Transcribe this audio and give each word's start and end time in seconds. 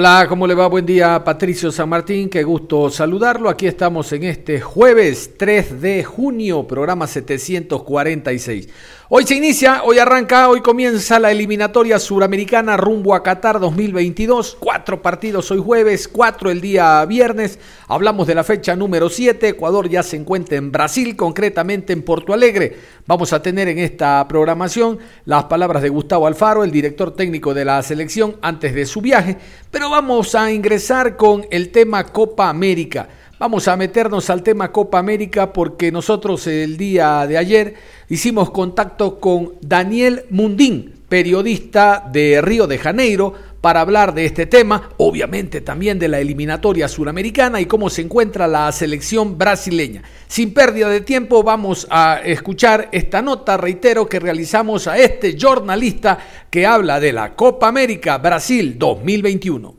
Hola, 0.00 0.26
¿cómo 0.28 0.46
le 0.46 0.54
va? 0.54 0.68
Buen 0.68 0.86
día, 0.86 1.24
Patricio 1.24 1.72
San 1.72 1.88
Martín, 1.88 2.28
qué 2.28 2.44
gusto 2.44 2.88
saludarlo. 2.88 3.48
Aquí 3.48 3.66
estamos 3.66 4.12
en 4.12 4.22
este 4.22 4.60
jueves 4.60 5.32
3 5.36 5.80
de 5.80 6.04
junio, 6.04 6.64
programa 6.68 7.08
746. 7.08 8.68
Hoy 9.10 9.26
se 9.26 9.36
inicia, 9.36 9.84
hoy 9.84 9.98
arranca, 9.98 10.50
hoy 10.50 10.60
comienza 10.60 11.18
la 11.18 11.32
eliminatoria 11.32 11.98
suramericana 11.98 12.76
rumbo 12.76 13.14
a 13.14 13.22
Qatar 13.22 13.58
2022. 13.58 14.58
Cuatro 14.60 15.00
partidos 15.00 15.50
hoy 15.50 15.62
jueves, 15.64 16.08
cuatro 16.08 16.50
el 16.50 16.60
día 16.60 17.02
viernes. 17.06 17.58
Hablamos 17.86 18.26
de 18.26 18.34
la 18.34 18.44
fecha 18.44 18.76
número 18.76 19.08
7. 19.08 19.48
Ecuador 19.48 19.88
ya 19.88 20.02
se 20.02 20.16
encuentra 20.16 20.58
en 20.58 20.70
Brasil, 20.70 21.16
concretamente 21.16 21.94
en 21.94 22.02
Porto 22.02 22.34
Alegre. 22.34 22.76
Vamos 23.06 23.32
a 23.32 23.40
tener 23.40 23.68
en 23.68 23.78
esta 23.78 24.28
programación 24.28 24.98
las 25.24 25.44
palabras 25.44 25.82
de 25.82 25.88
Gustavo 25.88 26.26
Alfaro, 26.26 26.62
el 26.62 26.70
director 26.70 27.16
técnico 27.16 27.54
de 27.54 27.64
la 27.64 27.82
selección, 27.82 28.36
antes 28.42 28.74
de 28.74 28.84
su 28.84 29.00
viaje. 29.00 29.38
Pero 29.70 29.88
vamos 29.88 30.34
a 30.34 30.52
ingresar 30.52 31.16
con 31.16 31.46
el 31.50 31.70
tema 31.70 32.04
Copa 32.04 32.50
América. 32.50 33.08
Vamos 33.38 33.68
a 33.68 33.76
meternos 33.76 34.30
al 34.30 34.42
tema 34.42 34.72
Copa 34.72 34.98
América 34.98 35.52
porque 35.52 35.92
nosotros 35.92 36.48
el 36.48 36.76
día 36.76 37.24
de 37.24 37.38
ayer 37.38 37.74
hicimos 38.08 38.50
contacto 38.50 39.20
con 39.20 39.52
Daniel 39.60 40.24
Mundín, 40.30 40.94
periodista 41.08 42.04
de 42.10 42.40
Río 42.42 42.66
de 42.66 42.78
Janeiro, 42.78 43.34
para 43.60 43.80
hablar 43.80 44.12
de 44.12 44.24
este 44.24 44.46
tema, 44.46 44.90
obviamente 44.96 45.60
también 45.60 46.00
de 46.00 46.08
la 46.08 46.18
eliminatoria 46.18 46.88
suramericana 46.88 47.60
y 47.60 47.66
cómo 47.66 47.90
se 47.90 48.02
encuentra 48.02 48.48
la 48.48 48.72
selección 48.72 49.38
brasileña. 49.38 50.02
Sin 50.26 50.52
pérdida 50.52 50.88
de 50.88 51.02
tiempo 51.02 51.44
vamos 51.44 51.86
a 51.90 52.20
escuchar 52.24 52.88
esta 52.90 53.22
nota, 53.22 53.56
reitero, 53.56 54.08
que 54.08 54.18
realizamos 54.18 54.88
a 54.88 54.98
este 54.98 55.36
jornalista 55.40 56.18
que 56.50 56.66
habla 56.66 56.98
de 56.98 57.12
la 57.12 57.36
Copa 57.36 57.68
América 57.68 58.18
Brasil 58.18 58.76
2021. 58.76 59.76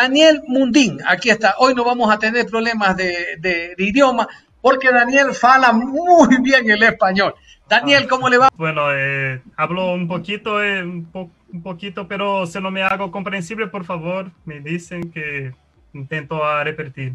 Daniel 0.00 0.42
Mundín, 0.46 0.98
aquí 1.06 1.30
está. 1.30 1.54
Hoy 1.58 1.74
no 1.74 1.82
vamos 1.82 2.12
a 2.12 2.18
tener 2.18 2.44
problemas 2.44 2.94
de, 2.98 3.38
de- 3.38 3.74
de 3.78 3.84
idioma 3.84 4.28
porque 4.60 4.90
Daniel 4.92 5.32
fala 5.32 5.72
muy 5.72 6.36
bien 6.42 6.68
el 6.70 6.82
español. 6.82 7.34
Daniel, 7.66 8.06
¿cómo 8.06 8.28
le 8.28 8.36
va? 8.36 8.50
Bueno, 8.56 8.92
eh, 8.92 9.40
hablo 9.56 9.94
un 9.94 10.06
poquito, 10.06 10.62
eh, 10.62 10.82
un, 10.82 11.06
po- 11.06 11.30
un 11.50 11.62
poquito, 11.62 12.06
pero 12.06 12.46
si 12.46 12.60
no 12.60 12.70
me 12.70 12.82
hago 12.82 13.10
comprensible, 13.10 13.68
por 13.68 13.86
favor, 13.86 14.30
me 14.44 14.60
dicen 14.60 15.10
que 15.10 15.54
intento 15.94 16.44
a 16.44 16.62
repetir. 16.62 17.14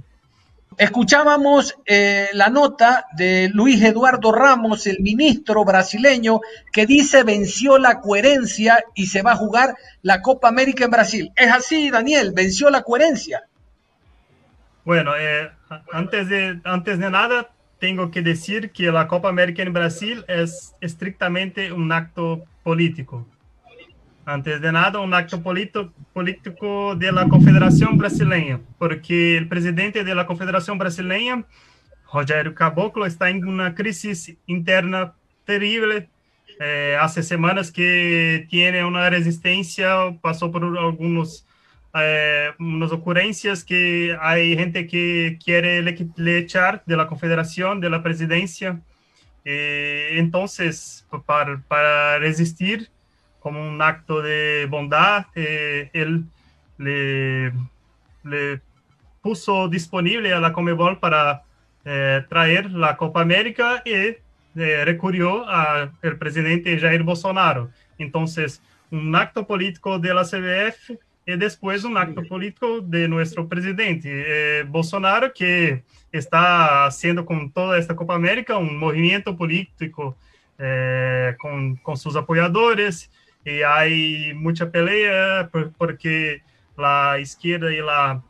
Escuchábamos 0.78 1.76
eh, 1.86 2.30
la 2.34 2.50
nota 2.50 3.06
de 3.18 3.50
Luis 3.54 3.84
Eduardo 3.84 4.32
Ramos, 4.32 4.88
el 4.88 5.02
ministro 5.02 5.66
brasileño, 5.66 6.40
que 6.72 6.86
dice 6.86 7.24
venció 7.24 7.78
la 7.78 8.00
coherencia 8.00 8.84
y 8.96 9.08
se 9.08 9.22
va 9.22 9.34
a 9.34 9.36
jugar 9.36 9.76
la 10.02 10.22
Copa 10.22 10.48
América 10.48 10.86
en 10.86 10.92
Brasil. 10.92 11.32
¿Es 11.36 11.52
así, 11.52 11.90
Daniel? 11.90 12.32
¿Venció 12.34 12.70
la 12.70 12.84
coherencia? 12.84 13.44
Bueno, 14.86 15.12
eh, 15.18 15.52
antes, 15.92 16.30
de, 16.30 16.60
antes 16.64 17.00
de 17.00 17.10
nada, 17.10 17.50
tengo 17.80 18.10
que 18.10 18.22
decir 18.22 18.72
que 18.72 18.92
la 18.92 19.08
Copa 19.08 19.28
América 19.30 19.64
en 19.64 19.74
Brasil 19.74 20.24
es 20.28 20.74
estrictamente 20.82 21.74
un 21.74 21.92
acto 21.92 22.44
político. 22.64 23.28
Antes 24.26 24.62
de 24.62 24.72
nada, 24.72 25.00
un 25.00 25.14
acto 25.14 25.42
político, 25.42 25.92
político 26.14 26.96
de 26.96 27.12
la 27.12 27.28
Confederación 27.28 27.98
Brasileña, 27.98 28.60
porque 28.78 29.36
el 29.36 29.48
presidente 29.48 30.04
de 30.04 30.14
la 30.14 30.28
Confederación 30.28 30.78
Brasileña, 30.78 31.44
Rogério 32.12 32.54
Caboclo, 32.54 33.06
está 33.06 33.30
en 33.30 33.46
una 33.48 33.74
crisis 33.74 34.36
interna 34.46 35.14
terrible. 35.44 36.08
Eh, 36.60 36.96
hace 37.00 37.24
semanas 37.24 37.72
que 37.72 38.46
tiene 38.48 38.86
una 38.86 39.10
resistencia, 39.10 39.96
pasó 40.22 40.52
por 40.52 40.64
algunos 40.64 41.48
eh, 41.96 42.52
unas 42.60 42.92
ocurrencias 42.92 43.64
que 43.64 44.16
hay 44.22 44.56
gente 44.56 44.88
que 44.88 45.40
quiere 45.44 45.82
le, 45.82 45.98
le 46.16 46.38
echar 46.38 46.84
de 46.86 46.96
la 46.96 47.08
confederación, 47.08 47.82
de 47.82 47.90
la 47.90 48.04
presidencia. 48.04 48.80
Eh, 49.44 50.12
entonces, 50.18 51.08
para, 51.26 51.60
para 51.68 52.20
resistir, 52.20 52.90
como 53.42 53.68
un 53.68 53.82
acto 53.82 54.22
de 54.22 54.68
bondad, 54.70 55.26
eh, 55.36 55.90
él 55.94 56.24
le, 56.78 57.52
le 58.24 58.62
puso 59.22 59.68
disponible 59.68 60.34
a 60.34 60.40
la 60.40 60.54
Comebol 60.54 61.00
para 61.00 61.44
eh, 61.84 62.24
traer 62.30 62.72
la 62.72 62.96
Copa 62.96 63.22
América 63.22 63.82
y 63.84 63.92
eh, 63.92 64.86
recurrió 64.86 65.48
al 65.48 65.92
presidente 66.20 66.78
Jair 66.80 67.04
Bolsonaro. 67.04 67.70
Entonces, 67.98 68.62
un 68.92 69.16
acto 69.16 69.48
político 69.48 69.98
de 69.98 70.14
la 70.14 70.24
CBF 70.24 70.92
y 71.26 71.38
después 71.38 71.84
un 71.84 71.98
acto 71.98 72.24
político 72.24 72.82
de 72.82 73.08
nuestro 73.08 73.48
presidente 73.48 74.10
eh, 74.10 74.64
Bolsonaro, 74.64 75.34
que 75.34 75.84
está 76.12 76.86
haciendo 76.86 77.26
con 77.26 77.52
toda 77.52 77.78
esta 77.78 77.96
Copa 77.96 78.16
América 78.16 78.58
un 78.58 78.78
movimiento 78.78 79.36
político 79.38 80.16
eh, 80.60 81.36
con, 81.40 81.78
con 81.78 81.98
sus 81.98 82.16
apoyadores 82.16 83.10
y 83.46 83.62
hay 83.64 84.34
mucha 84.36 84.70
pelea 84.72 85.50
por- 85.52 85.72
porque 85.74 86.42
la 86.78 87.18
izquierda 87.20 87.72
y 87.74 87.82
la, 87.82 88.22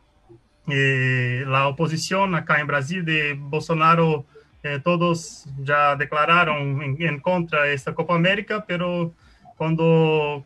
eh, 0.67 1.43
la 1.47 1.67
oposición 1.67 2.35
acá 2.35 2.59
en 2.59 2.67
Brasil 2.67 3.03
de 3.03 3.33
Bolsonaro, 3.37 4.25
eh, 4.63 4.79
todos 4.83 5.45
ya 5.63 5.95
declararon 5.95 6.81
en, 6.81 7.01
en 7.01 7.19
contra 7.19 7.63
de 7.63 7.73
esta 7.73 7.93
Copa 7.95 8.15
América, 8.15 8.63
pero 8.67 9.13
cuando, 9.57 10.45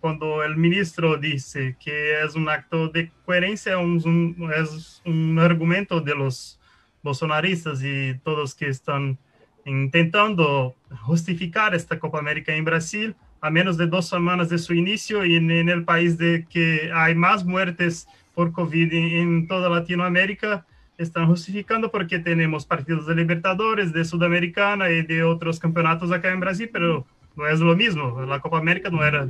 cuando 0.00 0.42
el 0.44 0.56
ministro 0.56 1.16
dice 1.16 1.76
que 1.82 2.22
es 2.22 2.34
un 2.34 2.48
acto 2.48 2.88
de 2.88 3.10
coherencia, 3.24 3.78
un- 3.78 4.00
un- 4.06 4.52
es 4.56 5.02
un 5.04 5.38
argumento 5.38 6.00
de 6.00 6.14
los 6.14 6.58
bolsonaristas 7.02 7.82
y 7.82 8.18
todos 8.24 8.54
que 8.54 8.68
están 8.68 9.18
intentando 9.64 10.74
justificar 11.02 11.74
esta 11.74 11.98
Copa 11.98 12.18
América 12.18 12.54
en 12.54 12.64
Brasil 12.64 13.14
a 13.40 13.50
menos 13.50 13.76
de 13.76 13.86
dos 13.86 14.08
semanas 14.08 14.48
de 14.48 14.58
su 14.58 14.74
inicio 14.74 15.24
y 15.24 15.36
en, 15.36 15.50
en 15.50 15.68
el 15.68 15.84
país 15.84 16.18
de 16.18 16.46
que 16.50 16.90
hay 16.94 17.14
más 17.14 17.44
muertes 17.44 18.08
por 18.34 18.52
COVID 18.52 18.92
en, 18.92 19.04
en 19.18 19.48
toda 19.48 19.68
Latinoamérica, 19.68 20.64
están 20.96 21.26
justificando 21.26 21.90
porque 21.90 22.18
tenemos 22.18 22.66
partidos 22.66 23.06
de 23.06 23.14
Libertadores, 23.14 23.92
de 23.92 24.04
Sudamericana 24.04 24.90
y 24.90 25.02
de 25.02 25.22
otros 25.22 25.60
campeonatos 25.60 26.10
acá 26.10 26.32
en 26.32 26.40
Brasil, 26.40 26.68
pero 26.72 27.06
no 27.36 27.46
es 27.46 27.60
lo 27.60 27.76
mismo. 27.76 28.20
La 28.22 28.40
Copa 28.40 28.58
América 28.58 28.90
no 28.90 29.04
era 29.04 29.28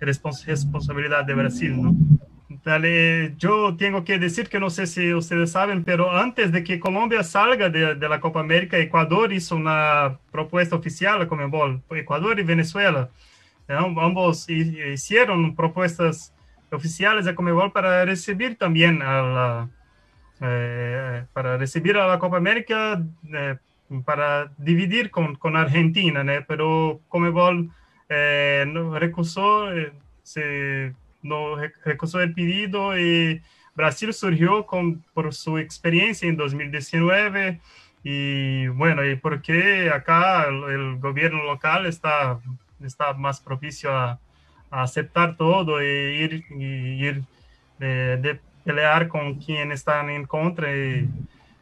respons- 0.00 0.46
responsabilidad 0.46 1.24
de 1.24 1.34
Brasil, 1.34 1.82
¿no? 1.82 1.94
Dale, 2.64 3.34
yo 3.38 3.76
tengo 3.76 4.02
que 4.02 4.18
decir 4.18 4.48
que 4.48 4.58
no 4.58 4.70
sé 4.70 4.86
si 4.86 5.14
ustedes 5.14 5.52
saben, 5.52 5.84
pero 5.84 6.10
antes 6.10 6.52
de 6.52 6.64
que 6.64 6.80
Colombia 6.80 7.22
salga 7.22 7.70
de, 7.70 7.94
de 7.94 8.08
la 8.08 8.20
Copa 8.20 8.40
América, 8.40 8.76
Ecuador 8.78 9.32
hizo 9.32 9.56
una 9.56 10.18
propuesta 10.32 10.74
oficial 10.74 11.22
a 11.22 11.28
Comebol, 11.28 11.80
Ecuador 11.90 12.40
y 12.40 12.42
Venezuela. 12.42 13.08
Ambos 13.78 14.48
hi- 14.48 14.92
hicieron 14.92 15.54
propuestas 15.54 16.34
oficiales 16.72 17.26
a 17.26 17.34
Comebol 17.34 17.72
para 17.72 18.04
recibir 18.04 18.56
también 18.56 19.02
a 19.02 19.22
la, 19.22 19.68
eh, 20.40 21.24
para 21.32 21.56
recibir 21.56 21.96
a 21.96 22.06
la 22.06 22.18
Copa 22.18 22.36
América, 22.36 23.02
eh, 23.32 23.56
para 24.04 24.52
dividir 24.56 25.10
con, 25.10 25.34
con 25.36 25.56
Argentina, 25.56 26.24
pero 26.46 27.00
Comebol 27.08 27.70
eh, 28.08 28.64
no, 28.68 28.98
recusó, 28.98 29.72
eh, 29.72 29.92
se, 30.22 30.94
no 31.22 31.56
el 31.60 32.34
pedido 32.34 32.98
y 32.98 33.42
Brasil 33.74 34.12
surgió 34.12 34.66
con, 34.66 35.04
por 35.12 35.34
su 35.34 35.58
experiencia 35.58 36.28
en 36.28 36.36
2019 36.36 37.60
y 38.02 38.68
bueno, 38.68 39.04
y 39.04 39.16
porque 39.16 39.90
acá 39.90 40.46
el 40.46 40.98
gobierno 40.98 41.44
local 41.44 41.86
está, 41.86 42.40
está 42.84 43.12
más 43.14 43.40
propicio 43.40 43.96
a, 43.96 44.18
a 44.70 44.82
aceptar 44.82 45.36
todo 45.36 45.80
e 45.80 46.14
ir, 46.24 46.44
ir 46.50 47.22
de, 47.78 48.16
de 48.16 48.40
pelear 48.64 49.08
con 49.08 49.34
quien 49.34 49.72
están 49.72 50.10
en 50.10 50.26
contra 50.26 50.74
y, 50.74 51.08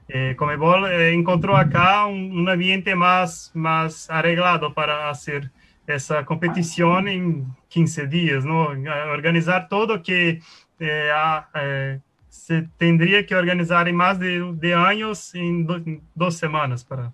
eh, 0.09 0.35
Comebol 0.37 0.91
eh, 0.91 1.13
encontró 1.13 1.57
acá 1.57 2.07
un, 2.07 2.49
ambiente 2.49 2.95
más, 2.95 3.51
más 3.55 4.09
arreglado 4.09 4.73
para 4.73 5.11
hacer 5.11 5.51
esa 5.87 6.25
competición 6.25 7.09
en 7.09 7.47
15 7.69 8.07
días, 8.07 8.45
¿no? 8.45 8.69
Organizar 9.13 9.69
todo 9.69 10.03
que 10.03 10.41
eh, 10.81 11.11
eh, 11.55 12.01
se 12.29 12.63
tendría 12.79 13.27
que 13.27 13.35
organizar 13.35 13.87
en 13.89 13.97
más 13.97 14.19
de, 14.19 14.53
de 14.55 14.75
años 14.75 15.35
en, 15.35 15.67
do, 16.15 16.31
semanas 16.31 16.85
para 16.85 17.13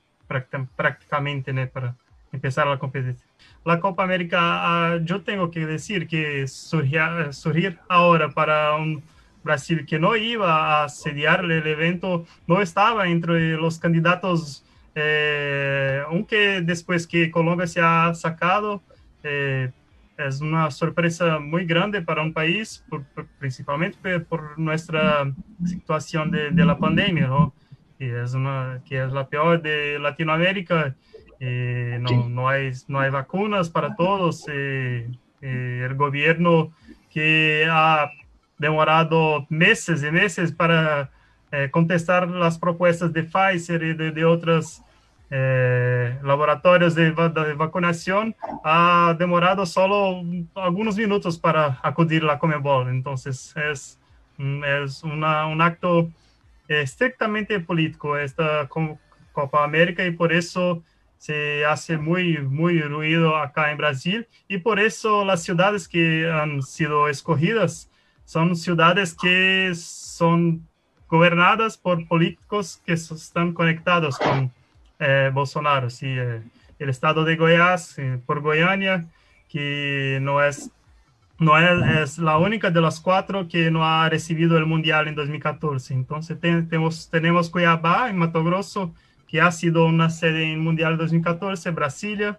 prácticamente, 0.77 1.53
¿no? 1.53 1.69
Para 1.69 1.97
empezar 2.35 2.67
la 2.67 2.79
competición. 2.79 3.17
La 3.65 3.81
Copa 3.81 4.05
América, 4.05 4.97
uh, 4.97 5.05
yo 5.05 5.23
tengo 5.23 5.51
que 5.51 5.67
decir 5.67 6.07
que 6.07 6.47
surgir, 6.47 7.01
surgir 7.33 7.79
ahora 7.89 8.29
para 8.31 8.77
un 8.77 9.03
Brasil 9.43 9.85
que 9.87 9.99
no 9.99 10.17
iba 10.17 10.85
a 10.85 10.89
sediar 10.89 11.45
el 11.45 11.67
evento, 11.67 12.27
no 12.47 12.61
estaba 12.63 13.09
entre 13.09 13.57
los 13.57 13.79
candidatos, 13.79 14.65
eh, 14.95 16.03
aunque 16.07 16.63
después 16.63 17.07
que 17.07 17.31
Colombia 17.31 17.67
se 17.67 17.81
ha 17.81 18.13
sacado, 18.15 18.83
eh, 19.23 19.71
es 20.17 20.41
una 20.41 20.71
sorpresa 20.71 21.39
muy 21.39 21.67
grande 21.67 22.01
para 22.01 22.23
un 22.23 22.33
país, 22.33 22.85
principalmente 23.39 24.21
por 24.21 24.59
nuestra 24.59 25.33
situación 25.65 26.31
de, 26.31 26.65
la 26.65 26.79
pandemia, 26.79 27.27
¿no? 27.27 27.53
Y 27.99 28.07
es 28.07 28.35
una, 28.35 28.81
que 28.87 29.03
es 29.03 29.13
la 29.13 29.29
peor 29.29 29.61
de 29.61 29.99
Latinoamérica. 29.99 30.95
Eh, 31.41 31.99
no, 32.01 32.29
no, 32.29 32.49
hay, 32.49 32.73
no 32.89 33.01
hay 33.01 33.11
vacunas 33.11 33.71
para 33.71 33.95
todos. 33.95 34.45
Eh, 34.49 35.09
eh, 35.41 35.87
el 35.89 35.95
gobierno 35.95 36.73
que 37.11 37.67
ha 37.71 38.11
demorado 38.59 39.47
meses 39.51 40.03
y 40.03 40.11
meses 40.11 40.53
para 40.53 41.11
eh, 41.53 41.69
contestar 41.71 42.29
las 42.29 42.59
propuestas 42.59 43.13
de 43.13 43.25
Pfizer 43.25 43.83
y 43.83 43.95
de, 43.95 44.11
de 44.11 44.25
otros 44.25 44.83
laboratorios 46.23 46.95
de, 46.95 47.11
de, 47.11 47.55
vacunación, 47.55 48.37
ha 48.63 49.17
demorado 49.19 49.67
solo 49.67 50.23
algunos 50.55 50.97
minutos 50.97 51.37
para 51.37 51.81
acudir 51.83 52.23
a 52.23 52.27
la 52.27 52.39
Comebol. 52.39 52.89
Entonces, 52.89 53.53
es, 53.57 53.99
es 54.39 55.03
una, 55.03 55.47
un 55.47 55.61
acto 55.61 56.09
estrictamente 56.69 57.59
político 57.59 58.17
esta 58.17 58.69
Copa 59.33 59.65
América 59.65 60.05
y 60.07 60.13
por 60.13 60.33
eso 60.33 60.85
se 61.25 61.65
hace 61.65 61.97
muy, 61.97 62.37
muy 62.37 62.83
ruido 62.83 63.39
acá 63.39 63.73
en 63.73 63.79
Brasil 63.79 64.29
y 64.47 64.59
por 64.59 64.79
eso 64.79 65.25
las 65.25 65.43
ciudades 65.43 65.89
que 65.89 66.31
han 66.31 66.61
sido 66.61 67.09
escogidas 67.09 67.91
son 68.27 68.55
ciudades 68.55 69.17
que 69.19 69.73
son 69.75 70.69
gobernadas 71.09 71.79
por 71.79 72.07
políticos 72.09 72.83
que 72.85 72.93
están 72.93 73.55
conectados 73.55 74.19
con 74.19 74.53
eh, 74.99 75.31
Bolsonaro. 75.33 75.89
Sí, 75.89 76.09
eh, 76.09 76.43
el 76.79 76.91
estado 76.91 77.25
de 77.25 77.37
Goiás, 77.37 77.99
eh, 77.99 78.21
por 78.27 78.43
Goiânia, 78.43 79.07
que 79.49 80.19
no 80.21 80.45
es, 80.45 80.71
no 81.39 81.57
es, 81.59 82.03
es, 82.03 82.19
la 82.19 82.37
única 82.37 82.71
de 82.71 82.83
las 82.83 83.01
cuatro 83.01 83.49
que 83.49 83.71
no 83.71 83.83
ha 83.83 84.11
recibido 84.11 84.59
el 84.59 84.67
Mundial 84.67 85.09
en 85.09 85.15
2014. 85.15 85.95
Entonces 85.95 86.39
ten, 86.39 86.69
tenemos, 86.69 87.09
tenemos 87.09 87.49
Cuiabá, 87.49 88.11
en 88.11 88.19
Mato 88.19 88.45
Grosso, 88.45 88.93
que 89.35 89.41
ha 89.41 89.51
sido 89.51 89.87
una 89.87 90.11
sede 90.11 90.53
en 90.53 90.61
Mundial 90.61 90.97
2014, 90.97 91.73
Brasilia, 91.73 92.39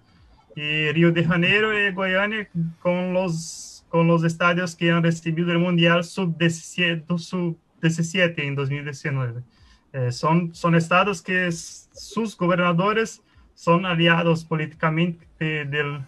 y 0.56 0.90
Río 0.94 1.12
de 1.12 1.26
Janeiro 1.26 1.78
y 1.78 1.92
Goiânia 1.92 2.48
con 2.80 3.12
los 3.12 3.86
con 3.90 4.08
los 4.08 4.24
estadios 4.24 4.78
que 4.78 4.92
han 4.92 5.04
recibido 5.04 5.52
el 5.52 5.60
Mundial 5.60 6.06
Sub-17 6.06 7.18
sub 7.18 7.60
en 7.82 8.56
2019. 8.56 9.44
Eh, 9.92 10.12
son, 10.14 10.56
son 10.56 10.74
estados 10.74 11.22
que 11.22 11.48
es, 11.48 11.90
sus 11.92 12.38
gobernadores 12.38 13.22
son 13.56 13.86
aliados 13.86 14.46
políticamente 14.46 15.28
del, 15.66 16.00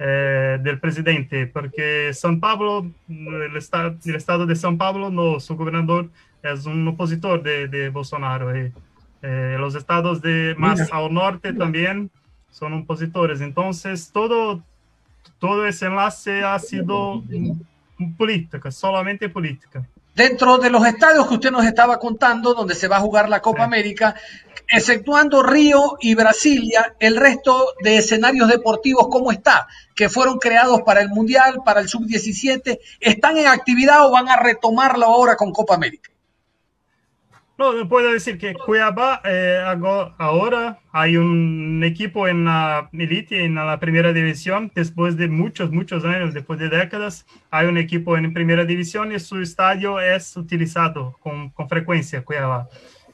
eh, 0.00 0.58
del 0.60 0.80
presidente, 0.80 1.46
porque 1.46 2.10
San 2.12 2.40
Pablo, 2.40 2.90
el, 3.08 3.56
estado, 3.56 3.96
el 4.04 4.16
estado 4.16 4.46
de 4.46 4.56
San 4.56 4.78
Pablo, 4.78 5.10
no, 5.10 5.38
su 5.38 5.54
gobernador 5.54 6.10
es 6.42 6.66
un 6.66 6.88
opositor 6.88 7.40
de, 7.40 7.68
de 7.68 7.88
Bolsonaro. 7.90 8.58
Y, 8.58 8.72
eh, 9.26 9.56
los 9.58 9.74
estados 9.74 10.20
de 10.20 10.54
más 10.58 10.78
Mira. 10.80 10.96
al 10.96 11.14
norte 11.14 11.54
también 11.54 12.10
son 12.50 12.74
opositores. 12.74 13.40
Entonces, 13.40 14.10
todo 14.12 14.62
todo 15.38 15.66
ese 15.66 15.86
enlace 15.86 16.42
ha 16.42 16.58
sido 16.58 17.22
política, 18.16 18.70
solamente 18.70 19.28
política. 19.28 19.86
Dentro 20.14 20.58
de 20.58 20.70
los 20.70 20.86
estadios 20.86 21.26
que 21.26 21.34
usted 21.34 21.50
nos 21.50 21.64
estaba 21.64 21.98
contando, 21.98 22.54
donde 22.54 22.74
se 22.74 22.86
va 22.86 22.96
a 22.96 23.00
jugar 23.00 23.28
la 23.28 23.42
Copa 23.42 23.58
sí. 23.58 23.64
América, 23.64 24.14
exceptuando 24.68 25.42
Río 25.42 25.98
y 26.00 26.14
Brasilia, 26.14 26.94
el 27.00 27.16
resto 27.16 27.74
de 27.82 27.98
escenarios 27.98 28.48
deportivos, 28.48 29.08
¿cómo 29.10 29.32
está? 29.32 29.66
Que 29.94 30.08
fueron 30.08 30.38
creados 30.38 30.82
para 30.82 31.02
el 31.02 31.10
Mundial, 31.10 31.60
para 31.64 31.80
el 31.80 31.88
Sub-17, 31.88 32.78
¿están 33.00 33.36
en 33.36 33.48
actividad 33.48 34.06
o 34.06 34.12
van 34.12 34.28
a 34.28 34.36
retomarlo 34.36 35.06
ahora 35.06 35.36
con 35.36 35.52
Copa 35.52 35.74
América? 35.74 36.10
No, 37.56 37.88
puedo 37.88 38.12
decir 38.12 38.36
que 38.36 38.52
Cuiabá 38.54 39.20
eh, 39.24 39.62
ahora 40.18 40.80
hay 40.90 41.16
un 41.16 41.82
equipo 41.84 42.26
en 42.26 42.46
la 42.46 42.88
elite, 42.92 43.44
en 43.44 43.54
la 43.54 43.78
primera 43.78 44.12
división, 44.12 44.72
después 44.74 45.16
de 45.16 45.28
muchos, 45.28 45.70
muchos 45.70 46.04
años, 46.04 46.34
después 46.34 46.58
de 46.58 46.68
décadas, 46.68 47.26
hay 47.52 47.68
un 47.68 47.78
equipo 47.78 48.16
en 48.16 48.34
primera 48.34 48.64
división 48.64 49.12
y 49.12 49.20
su 49.20 49.40
estadio 49.40 50.00
es 50.00 50.36
utilizado 50.36 51.16
con, 51.20 51.50
con 51.50 51.68
frecuencia, 51.68 52.24
Cuiabá. 52.24 52.68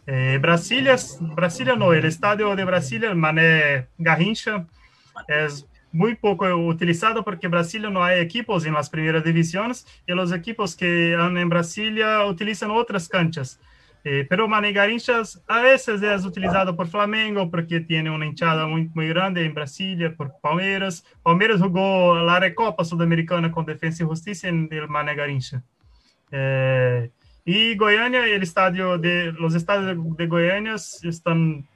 Eh, 0.07 0.39
Brasilia, 0.41 0.97
Brasilia 1.21 1.77
no, 1.77 1.93
el 1.93 2.07
estadio 2.07 2.57
de 2.57 2.65
Brasilia, 2.65 3.11
el 3.11 3.17
Mané 3.17 3.89
Garrincha, 3.99 4.67
es 5.29 5.67
muy 5.93 6.15
poco 6.15 6.47
utilizado 6.47 7.23
porque 7.25 7.47
en 7.47 7.53
Brasilia 7.53 7.91
no 7.91 8.03
hay 8.03 8.21
equipos 8.21 8.65
en 8.65 8.73
las 8.73 8.89
primeras 8.89 9.23
divisiones 9.23 9.87
y 10.07 10.13
los 10.13 10.33
equipos 10.33 10.75
que 10.77 11.15
han 11.15 11.37
en 11.37 11.51
Brasilia 11.51 12.25
utilizan 12.25 12.71
otras 12.71 13.07
canchas. 13.07 13.61
Eh, 14.03 14.27
pero 14.29 14.49
Mané 14.49 14.73
Garrinchas 14.73 15.43
a 15.47 15.61
veces 15.61 16.03
es 16.03 16.25
utilizado 16.25 16.75
por 16.75 16.89
Flamengo 16.89 17.51
porque 17.51 17.81
tiene 17.81 18.11
una 18.11 18.25
hinchada 18.25 18.67
muy, 18.67 18.91
muy 18.95 19.09
grande 19.09 19.45
en 19.45 19.53
Brasilia, 19.53 20.15
por 20.17 20.33
Palmeiras. 20.41 21.05
Palmeiras 21.23 21.61
jugó 21.61 22.17
la 22.17 22.41
Recopa 22.41 22.85
Sudamericana 22.85 23.53
con 23.53 23.67
Defensa 23.67 24.03
y 24.03 24.07
Justicia 24.07 24.49
en 24.49 24.69
el 24.71 24.89
Mané 24.89 25.15
Garrincha. 25.15 25.63
Eh, 26.31 27.11
y 27.45 27.77
Goiânia, 27.77 28.27
el 28.27 28.43
estadio 28.43 28.97
de, 28.97 29.33
los 29.33 29.55
estadios 29.55 29.97
de 30.17 30.27
Goiânia 30.27 30.75
están, 30.75 31.67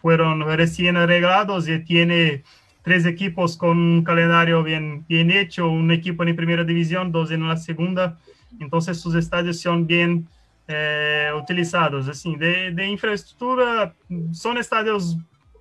fueron 0.00 0.42
recién 0.56 0.96
arreglados 0.96 1.68
y 1.68 1.80
tiene 1.80 2.44
tres 2.82 3.06
equipos 3.06 3.56
con 3.56 3.78
un 3.78 4.04
calendario 4.04 4.62
bien, 4.62 5.04
bien 5.08 5.30
hecho, 5.30 5.68
un 5.68 5.90
equipo 5.90 6.22
en 6.24 6.36
primera 6.36 6.64
división, 6.64 7.10
dos 7.10 7.30
en 7.30 7.48
la 7.48 7.56
segunda. 7.56 8.18
Entonces 8.60 9.00
sus 9.00 9.14
estadios 9.14 9.60
son 9.60 9.86
bien 9.86 10.28
é, 10.68 11.32
utilizados. 11.34 12.08
Assim, 12.08 12.36
de, 12.36 12.70
de, 12.70 12.84
infraestrutura, 12.86 13.94
são 14.32 14.56
estádios 14.58 15.16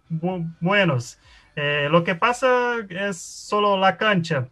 bu 0.10 0.46
buenos. 0.62 1.18
Eh, 1.56 1.88
lo 1.90 2.04
que 2.04 2.14
pasa 2.14 2.86
es 2.90 3.18
solo 3.18 3.78
la 3.78 3.98
cancha. 3.98 4.48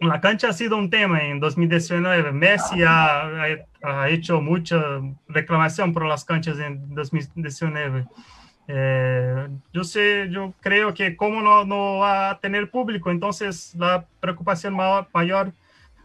La 0.00 0.20
cancha 0.20 0.50
ha 0.50 0.52
sido 0.52 0.76
un 0.76 0.88
tema 0.88 1.20
en 1.24 1.40
2019. 1.40 2.30
Messi 2.30 2.84
ha, 2.84 3.56
ha 3.82 4.08
hecho 4.08 4.40
mucha 4.40 4.80
reclamación 5.28 5.92
por 5.92 6.06
las 6.06 6.24
canchas 6.24 6.58
en 6.60 6.94
2019. 6.94 8.06
Eh, 8.70 9.48
sé, 9.82 10.28
yo 10.30 10.52
creo 10.60 10.92
que 10.92 11.16
como 11.16 11.40
no, 11.40 11.64
no, 11.64 11.98
va 11.98 12.30
a 12.30 12.38
público, 12.70 13.10
entonces 13.10 13.74
la 13.74 14.06
preocupación 14.20 14.74
mayor, 14.74 15.08
mayor 15.14 15.52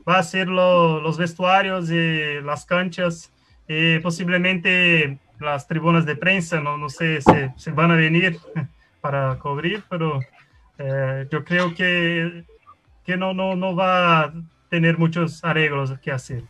va 0.08 0.20
a 0.20 0.24
ser 0.24 0.48
lo, 0.48 1.02
los 1.02 1.18
vestuarios 1.18 1.92
y 1.92 2.42
las 2.42 2.66
canchas 2.66 3.33
eh, 3.68 4.00
posiblemente 4.02 5.20
las 5.40 5.68
tribunas 5.68 6.06
de 6.06 6.16
prensa, 6.16 6.62
no, 6.62 6.90
sé 6.90 7.22
si, 7.22 7.32
si, 7.58 7.72
van 7.72 7.92
a 7.92 7.96
venir 7.96 8.38
para 9.02 9.38
cubrir, 9.40 9.84
pero 9.90 10.20
eh, 10.78 11.28
yo 11.32 11.44
creo 11.44 11.74
que, 11.76 12.46
que 13.06 13.18
no, 13.18 13.34
no, 13.34 13.56
no 13.56 13.76
va 13.76 14.22
a 14.22 14.34
tener 14.70 14.98
muchos 14.98 15.44
arreglos 15.44 15.98
que 16.00 16.12
hacer. 16.12 16.44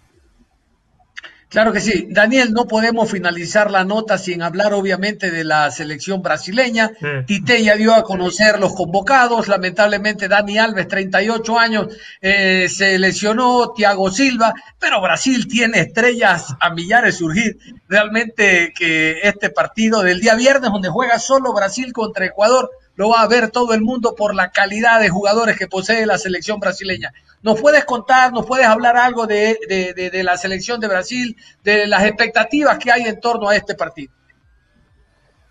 Claro 1.54 1.72
que 1.72 1.82
sí. 1.82 2.08
Daniel, 2.10 2.52
no 2.52 2.66
podemos 2.66 3.12
finalizar 3.12 3.70
la 3.70 3.86
nota 3.86 4.18
sin 4.18 4.42
hablar 4.42 4.74
obviamente 4.74 5.30
de 5.30 5.44
la 5.44 5.70
selección 5.70 6.24
brasileña. 6.24 6.94
Sí. 7.00 7.08
Tite 7.28 7.62
ya 7.64 7.76
dio 7.76 7.94
a 7.94 8.04
conocer 8.04 8.60
los 8.60 8.74
convocados. 8.74 9.48
Lamentablemente 9.48 10.28
Dani 10.28 10.58
Alves, 10.58 10.88
38 10.88 11.60
años, 11.60 11.96
eh, 12.22 12.68
se 12.70 12.98
lesionó, 12.98 13.72
Thiago 13.72 14.10
Silva, 14.10 14.52
pero 14.80 15.00
Brasil 15.00 15.48
tiene 15.48 15.82
estrellas 15.82 16.56
a 16.60 16.72
millares 16.72 17.18
surgir. 17.18 17.60
Realmente 17.88 18.74
que 18.76 19.20
este 19.22 19.52
partido 19.52 20.02
del 20.02 20.22
día 20.22 20.34
viernes, 20.34 20.72
donde 20.72 20.90
juega 20.90 21.20
solo 21.20 21.54
Brasil 21.54 21.94
contra 21.94 22.26
Ecuador, 22.26 22.72
lo 22.96 23.10
va 23.10 23.22
a 23.22 23.28
ver 23.28 23.50
todo 23.52 23.74
el 23.74 23.82
mundo 23.82 24.16
por 24.16 24.36
la 24.36 24.52
calidad 24.52 25.00
de 25.00 25.10
jugadores 25.10 25.58
que 25.58 25.68
posee 25.68 26.06
la 26.06 26.18
selección 26.18 26.60
brasileña. 26.60 27.14
¿Nos 27.42 27.60
puedes 27.60 27.86
contar, 27.86 28.32
nos 28.32 28.46
puedes 28.46 28.66
hablar 28.66 28.96
algo 28.98 29.28
de, 29.28 29.58
de, 29.68 29.94
de, 29.94 30.10
de 30.10 30.24
la 30.24 30.38
selección 30.38 30.80
de 30.80 30.88
Brasil, 30.88 31.36
de 31.64 31.88
las 31.88 32.04
expectativas 32.04 32.78
que 32.78 32.92
hay 32.92 33.04
en 33.04 33.20
torno 33.20 33.50
a 33.50 33.56
este 33.56 33.76
partido? 33.76 34.14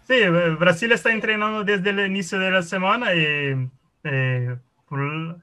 Sí, 0.07 0.21
Brasil 0.59 0.93
está 0.93 1.13
entrenando 1.13 1.65
desde 1.65 1.91
el 1.91 2.01
inicio 2.01 2.39
de 2.39 2.51
la 2.51 2.63
semana. 2.63 3.15
Y, 3.15 3.69
eh, 4.05 4.57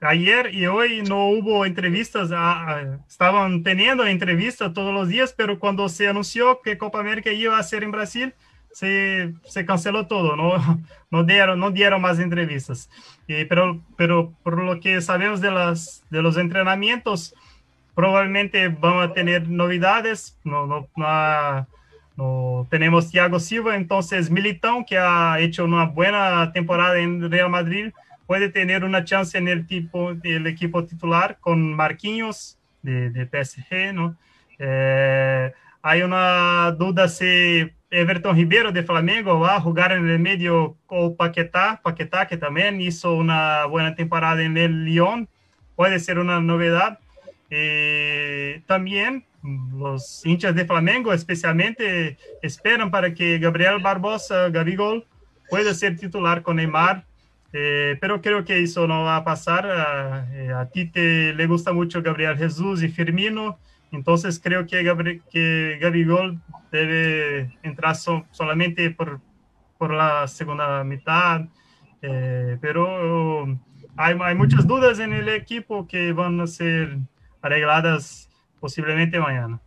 ayer 0.01 0.53
y 0.53 0.67
hoy 0.67 1.01
no 1.01 1.27
hubo 1.29 1.65
entrevistas, 1.65 2.29
ah, 2.31 2.65
ah, 2.67 2.97
estaban 3.07 3.63
teniendo 3.63 4.05
entrevistas 4.05 4.73
todos 4.73 4.93
los 4.93 5.07
días, 5.07 5.33
pero 5.35 5.59
cuando 5.59 5.89
se 5.89 6.07
anunció 6.07 6.61
que 6.61 6.77
Copa 6.77 6.99
América 6.99 7.31
iba 7.31 7.57
a 7.57 7.63
ser 7.63 7.83
en 7.83 7.91
Brasil, 7.91 8.33
se, 8.79 9.33
se 9.43 9.65
canceló 9.65 10.07
todo, 10.07 10.37
no, 10.37 10.53
no, 11.11 11.23
dieron, 11.25 11.59
no 11.59 11.69
dieron 11.69 12.01
más 12.01 12.17
entrevistas. 12.17 12.89
pero, 13.27 13.81
pero 13.97 14.31
por 14.41 14.57
lo 14.63 14.79
que 14.79 15.01
sabemos 15.01 15.41
de, 15.41 15.51
las, 15.51 16.05
de 16.09 16.21
los 16.21 16.37
entrenamientos, 16.37 17.35
probablemente 17.93 18.69
van 18.69 18.99
a 19.01 19.13
tener 19.13 19.49
novedades, 19.49 20.39
no, 20.45 20.65
no, 20.65 20.87
no, 22.15 22.67
tenemos 22.69 23.11
Thiago 23.11 23.39
Silva, 23.41 23.75
entonces 23.75 24.31
Militão, 24.31 24.85
que 24.85 24.97
ha 24.97 25.39
hecho 25.41 25.65
una 25.65 25.83
buena 25.83 26.53
temporada 26.53 26.99
en 26.99 27.29
Real 27.29 27.49
Madrid, 27.49 27.91
puede 28.27 28.47
tener 28.47 28.85
una 28.85 29.03
chance 29.03 29.37
en 29.37 29.49
el, 29.49 29.67
tipo, 29.67 30.11
el 30.23 30.47
equipo 30.47 30.85
titular 30.85 31.37
con 31.41 31.73
Marquinhos 31.73 32.57
de, 32.81 33.09
de 33.09 33.25
PSG, 33.25 33.93
¿no? 33.93 34.15
Eh, 34.57 35.51
hay 35.81 36.01
una 36.01 36.71
duda 36.71 37.07
si 37.07 37.69
Everton 37.91 38.35
Ribeiro 38.35 38.71
de 38.71 38.83
Flamengo 38.83 39.39
va 39.39 39.55
a 39.55 39.61
jugar 39.61 39.91
en 39.91 40.07
el 40.07 40.19
medio 40.19 40.77
con 40.85 41.15
Paquetá, 41.15 41.81
Paquetá 41.83 42.27
que 42.27 42.37
también 42.37 42.79
hizo 42.81 43.13
una 43.13 43.65
buena 43.65 43.95
temporada 43.95 44.43
en 44.43 44.57
el 44.57 44.85
Lyon, 44.85 45.27
puede 45.75 45.99
ser 45.99 46.19
una 46.19 46.39
novedad. 46.39 46.99
Eh, 47.49 48.61
también 48.67 49.25
los 49.73 50.23
hinchas 50.25 50.53
de 50.53 50.65
Flamengo 50.65 51.13
especialmente 51.13 52.17
esperan 52.41 52.91
para 52.91 53.13
que 53.13 53.39
Gabriel 53.39 53.81
Barbosa, 53.81 54.49
Gabigol, 54.49 55.05
pueda 55.49 55.73
ser 55.73 55.97
titular 55.97 56.43
con 56.43 56.57
Neymar, 56.57 57.05
eh, 57.53 57.97
pero 57.99 58.21
creo 58.21 58.45
que 58.45 58.61
eso 58.61 58.87
no 58.87 59.03
va 59.03 59.15
a 59.15 59.23
pasar. 59.23 60.27
Eh, 60.33 60.51
a 60.53 60.65
ti 60.69 60.85
te 60.85 61.33
le 61.33 61.47
gusta 61.47 61.73
mucho 61.73 62.01
Gabriel 62.03 62.37
Jesús 62.37 62.83
y 62.83 62.89
Firmino, 62.89 63.57
entonces 63.91 64.39
creo 64.39 64.65
que, 64.65 64.83
Gabri 64.83 65.21
que 65.31 65.79
debe 66.71 67.57
entrar 67.63 67.95
solamente 67.95 68.91
por, 68.91 69.19
por 69.77 69.93
la 69.93 70.27
segunda 70.27 70.83
mitad, 70.83 71.45
eh, 72.01 72.57
pero 72.61 73.45
hay, 73.97 74.17
hay, 74.21 74.35
muchas 74.35 74.67
dudas 74.67 74.99
en 74.99 75.13
el 75.13 75.29
equipo 75.29 75.87
que 75.87 76.13
van 76.13 76.39
a 76.39 76.47
ser 76.47 76.97
arregladas 77.41 78.29
posiblemente 78.59 79.19
mañana. 79.19 79.59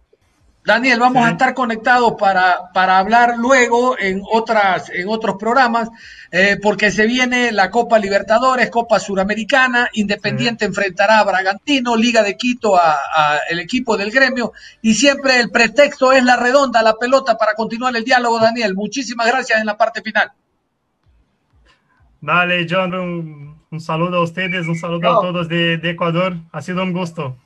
Daniel, 0.65 1.01
vamos 1.01 1.27
a 1.27 1.31
estar 1.31 1.55
conectados 1.55 2.15
para, 2.17 2.71
para 2.73 2.99
hablar 2.99 3.35
luego 3.37 3.99
en, 3.99 4.23
otras, 4.31 4.91
en 4.91 5.09
otros 5.09 5.35
programas, 5.37 5.91
eh, 6.31 6.57
porque 6.63 6.93
se 6.93 7.05
viene 7.07 7.51
la 7.51 7.69
Copa 7.69 7.99
Libertadores, 7.99 8.71
Copa 8.71 9.01
Suramericana, 9.01 9.89
Independiente 9.95 10.65
enfrentará 10.65 11.19
a 11.19 11.25
Bragantino, 11.25 11.97
Liga 11.97 12.23
de 12.23 12.37
Quito 12.37 12.77
a, 12.77 12.97
el 13.51 13.59
equipo 13.59 13.97
del 13.97 14.13
gremio, 14.13 14.53
y 14.81 14.95
siempre 14.95 15.41
el 15.41 15.51
pretexto 15.51 16.13
es 16.13 16.23
la 16.23 16.37
redonda, 16.37 16.81
la 16.81 16.95
pelota 16.95 17.37
para 17.37 17.55
continuar 17.55 17.97
el 17.97 18.05
diálogo, 18.05 18.39
Daniel. 18.39 18.77
Muchísimas 18.77 19.27
gracias 19.27 19.59
en 19.59 19.67
la 19.67 19.77
parte 19.77 20.01
final. 20.01 20.31
Dale, 22.21 22.69
John, 22.71 22.95
un, 22.95 23.81
saludo 23.81 24.19
a 24.19 24.23
ustedes, 24.23 24.69
un 24.69 24.77
saludo 24.77 25.19
a 25.19 25.21
todos 25.21 25.49
de 25.49 25.81
Ecuador. 25.83 26.37
Ha 26.53 26.63
sido 26.63 26.85
un 26.85 26.93
gusto. 26.93 27.37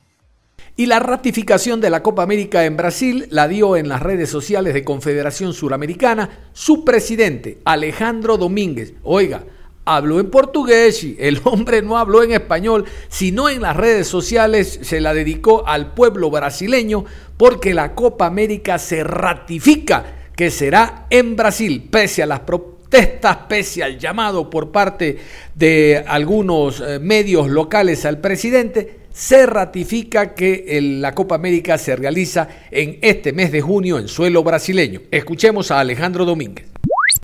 Y 0.79 0.85
la 0.85 0.99
ratificación 0.99 1.81
de 1.81 1.89
la 1.89 2.03
Copa 2.03 2.21
América 2.21 2.63
en 2.63 2.77
Brasil 2.77 3.25
la 3.31 3.47
dio 3.47 3.75
en 3.75 3.89
las 3.89 3.99
redes 3.99 4.29
sociales 4.29 4.75
de 4.75 4.83
Confederación 4.83 5.55
Suramericana 5.55 6.29
su 6.53 6.85
presidente, 6.85 7.57
Alejandro 7.65 8.37
Domínguez. 8.37 8.93
Oiga, 9.01 9.43
habló 9.85 10.19
en 10.19 10.29
portugués 10.29 11.03
y 11.03 11.17
el 11.19 11.41
hombre 11.45 11.81
no 11.81 11.97
habló 11.97 12.21
en 12.21 12.31
español, 12.31 12.85
sino 13.09 13.49
en 13.49 13.63
las 13.63 13.75
redes 13.75 14.07
sociales 14.07 14.79
se 14.83 15.01
la 15.01 15.15
dedicó 15.15 15.67
al 15.67 15.95
pueblo 15.95 16.29
brasileño 16.29 17.05
porque 17.37 17.73
la 17.73 17.95
Copa 17.95 18.27
América 18.27 18.77
se 18.77 19.03
ratifica 19.03 20.29
que 20.35 20.51
será 20.51 21.07
en 21.09 21.35
Brasil, 21.35 21.87
pese 21.89 22.21
a 22.21 22.27
las 22.27 22.41
protestas, 22.41 23.35
pese 23.49 23.83
al 23.83 23.97
llamado 23.97 24.51
por 24.51 24.71
parte 24.71 25.17
de 25.55 26.05
algunos 26.07 26.81
eh, 26.81 26.99
medios 26.99 27.49
locales 27.49 28.05
al 28.05 28.19
presidente, 28.19 29.06
se 29.17 29.47
ratifica 29.47 30.35
que 30.35 30.79
la 31.01 31.15
Copa 31.15 31.33
América 31.33 31.79
se 31.79 31.95
realiza 31.95 32.47
en 32.69 32.99
este 33.01 33.33
mes 33.33 33.51
de 33.51 33.61
junio 33.61 33.97
en 33.97 34.07
suelo 34.07 34.43
brasileño. 34.43 35.01
Escuchemos 35.09 35.71
a 35.71 35.79
Alejandro 35.79 36.23
Domínguez. 36.23 36.67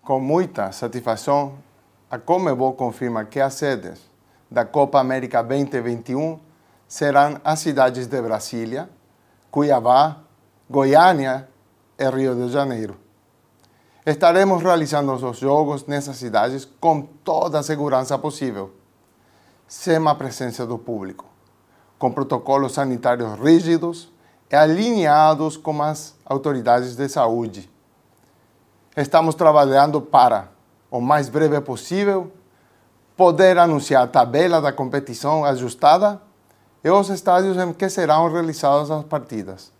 Con 0.03 0.23
mucha 0.23 0.71
satisfacción, 0.71 1.51
a 2.09 2.17
Comebol 2.17 2.75
confirma 2.75 3.29
que 3.29 3.41
las 3.41 3.53
sedes 3.53 4.01
la 4.49 4.71
Copa 4.71 4.99
América 4.99 5.43
2021 5.43 6.39
serán 6.87 7.39
las 7.45 7.59
ciudades 7.59 8.09
de 8.09 8.21
Brasilia, 8.21 8.89
Cuiabá, 9.51 10.23
Goiânia 10.67 11.47
y 11.99 12.05
Río 12.05 12.33
de 12.33 12.51
Janeiro. 12.51 12.95
Estaremos 14.03 14.63
realizando 14.63 15.15
los 15.15 15.39
Juegos 15.39 15.85
esas 15.87 16.17
ciudades 16.17 16.67
con 16.79 17.07
toda 17.23 17.59
la 17.59 17.63
seguridad 17.63 18.19
posible, 18.19 18.65
sin 19.67 20.03
la 20.03 20.17
presencia 20.17 20.65
del 20.65 20.79
público 20.79 21.32
com 22.03 22.11
protocolos 22.11 22.73
sanitários 22.73 23.39
rígidos 23.39 24.11
e 24.51 24.55
alinhados 24.57 25.55
com 25.55 25.81
as 25.81 26.13
autoridades 26.25 26.97
de 26.97 27.07
saúde. 27.07 27.71
Estamos 28.97 29.35
trabalhando 29.35 30.01
para, 30.01 30.49
o 30.91 30.99
mais 30.99 31.29
breve 31.29 31.61
possível, 31.61 32.29
poder 33.15 33.57
anunciar 33.57 34.03
a 34.03 34.07
tabela 34.07 34.59
da 34.59 34.73
competição 34.73 35.45
ajustada 35.45 36.21
e 36.83 36.89
os 36.89 37.07
estádios 37.07 37.55
em 37.55 37.71
que 37.71 37.87
serão 37.87 38.29
realizadas 38.29 38.91
as 38.91 39.05
partidas. 39.05 39.71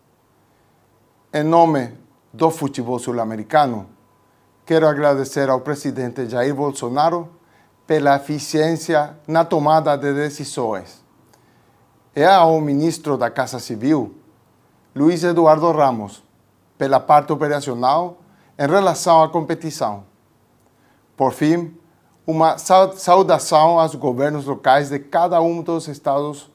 Em 1.33 1.43
nome 1.43 1.91
do 2.31 2.49
futebol 2.49 2.99
sul-americano, 2.99 3.85
quero 4.65 4.87
agradecer 4.87 5.49
ao 5.49 5.59
presidente 5.59 6.29
Jair 6.29 6.55
Bolsonaro 6.55 7.27
pela 7.85 8.15
eficiência 8.15 9.17
na 9.27 9.43
tomada 9.43 9.97
de 9.97 10.13
decisões 10.13 11.02
e 12.15 12.23
ao 12.23 12.61
ministro 12.61 13.17
da 13.17 13.29
Casa 13.29 13.59
Civil, 13.59 14.13
Luiz 14.95 15.23
Eduardo 15.23 15.71
Ramos, 15.71 16.23
pela 16.77 16.99
parte 16.99 17.33
operacional 17.33 18.17
em 18.57 18.67
relação 18.67 19.23
à 19.23 19.29
competição. 19.29 20.03
Por 21.17 21.33
fim, 21.33 21.73
uma 22.25 22.57
saudação 22.57 23.79
aos 23.79 23.95
governos 23.95 24.45
locais 24.45 24.89
de 24.89 24.99
cada 24.99 25.41
um 25.41 25.61
dos 25.61 25.87
estados 25.87 26.49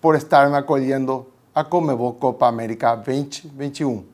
por 0.00 0.16
estarem 0.16 0.54
acolhendo 0.54 1.26
a 1.54 1.62
Comebol 1.62 2.14
Copa 2.14 2.48
América 2.48 2.94
2021. 2.96 4.13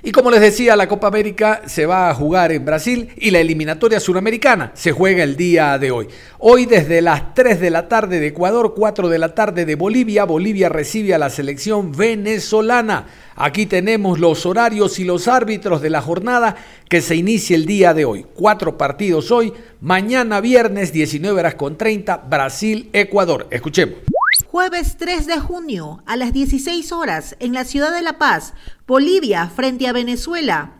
Y 0.00 0.12
como 0.12 0.30
les 0.30 0.40
decía, 0.40 0.76
la 0.76 0.86
Copa 0.86 1.08
América 1.08 1.62
se 1.66 1.84
va 1.84 2.08
a 2.08 2.14
jugar 2.14 2.52
en 2.52 2.64
Brasil 2.64 3.08
y 3.16 3.32
la 3.32 3.40
eliminatoria 3.40 3.98
suramericana 3.98 4.70
se 4.74 4.92
juega 4.92 5.24
el 5.24 5.36
día 5.36 5.76
de 5.76 5.90
hoy. 5.90 6.06
Hoy 6.38 6.66
desde 6.66 7.02
las 7.02 7.34
3 7.34 7.58
de 7.60 7.70
la 7.70 7.88
tarde 7.88 8.20
de 8.20 8.28
Ecuador, 8.28 8.74
4 8.76 9.08
de 9.08 9.18
la 9.18 9.34
tarde 9.34 9.64
de 9.64 9.74
Bolivia, 9.74 10.24
Bolivia 10.24 10.68
recibe 10.68 11.14
a 11.14 11.18
la 11.18 11.30
selección 11.30 11.90
venezolana. 11.90 13.06
Aquí 13.34 13.66
tenemos 13.66 14.20
los 14.20 14.46
horarios 14.46 15.00
y 15.00 15.04
los 15.04 15.26
árbitros 15.26 15.82
de 15.82 15.90
la 15.90 16.00
jornada 16.00 16.54
que 16.88 17.00
se 17.00 17.16
inicia 17.16 17.56
el 17.56 17.66
día 17.66 17.92
de 17.92 18.04
hoy. 18.04 18.24
Cuatro 18.34 18.78
partidos 18.78 19.32
hoy, 19.32 19.52
mañana 19.80 20.40
viernes 20.40 20.92
19 20.92 21.40
horas 21.40 21.54
con 21.56 21.76
30, 21.76 22.18
Brasil-Ecuador. 22.18 23.48
Escuchemos. 23.50 24.17
Jueves 24.50 24.96
3 24.96 25.26
de 25.26 25.40
junio 25.40 26.02
a 26.06 26.16
las 26.16 26.32
16 26.32 26.92
horas 26.92 27.36
en 27.38 27.52
la 27.52 27.66
ciudad 27.66 27.92
de 27.92 28.00
La 28.00 28.16
Paz, 28.16 28.54
Bolivia 28.86 29.46
frente 29.50 29.86
a 29.86 29.92
Venezuela. 29.92 30.72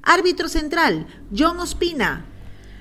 Árbitro 0.00 0.48
central, 0.48 1.08
John 1.36 1.58
Ospina. 1.58 2.24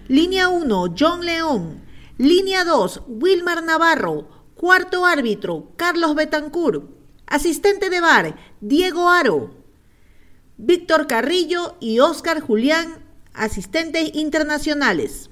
Línea 0.08 0.50
1, 0.50 0.94
John 0.96 1.26
León. 1.26 1.82
Línea 2.20 2.64
2, 2.64 3.02
Wilmar 3.08 3.64
Navarro. 3.64 4.30
Cuarto 4.54 5.08
árbitro, 5.08 5.72
Carlos 5.78 6.14
Betancourt. 6.14 6.92
Asistente 7.26 7.90
de 7.90 8.02
bar, 8.02 8.36
Diego 8.62 9.10
Aro. 9.10 9.50
Víctor 10.58 11.08
Carrillo 11.08 11.76
y 11.80 12.02
Oscar 12.02 12.40
Julián, 12.40 13.04
asistentes 13.34 14.12
internacionales. 14.14 15.32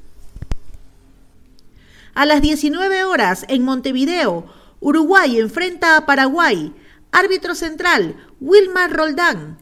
A 2.16 2.26
las 2.26 2.42
19 2.42 3.04
horas 3.04 3.46
en 3.48 3.64
Montevideo, 3.64 4.63
Uruguay 4.84 5.40
enfrenta 5.40 5.96
a 5.96 6.06
Paraguay. 6.06 6.76
Árbitro 7.14 7.56
central, 7.56 8.18
Wilmar 8.42 8.92
Roldán. 8.92 9.58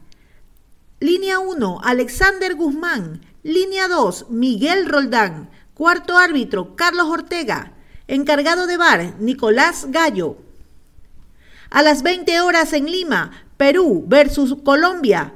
Línea 1.00 1.38
1, 1.38 1.80
Alexander 1.84 2.56
Guzmán. 2.56 3.22
Línea 3.44 3.88
2, 3.88 4.32
Miguel 4.32 4.88
Roldán. 4.88 5.52
Cuarto 5.76 6.18
árbitro, 6.18 6.76
Carlos 6.76 7.06
Ortega. 7.06 7.74
Encargado 8.08 8.66
de 8.66 8.78
bar, 8.78 9.18
Nicolás 9.20 9.86
Gallo. 9.90 10.38
A 11.70 11.84
las 11.84 12.02
20 12.02 12.42
horas 12.42 12.74
en 12.74 12.88
Lima, 12.88 13.46
Perú 13.58 14.04
versus 14.08 14.56
Colombia. 14.64 15.36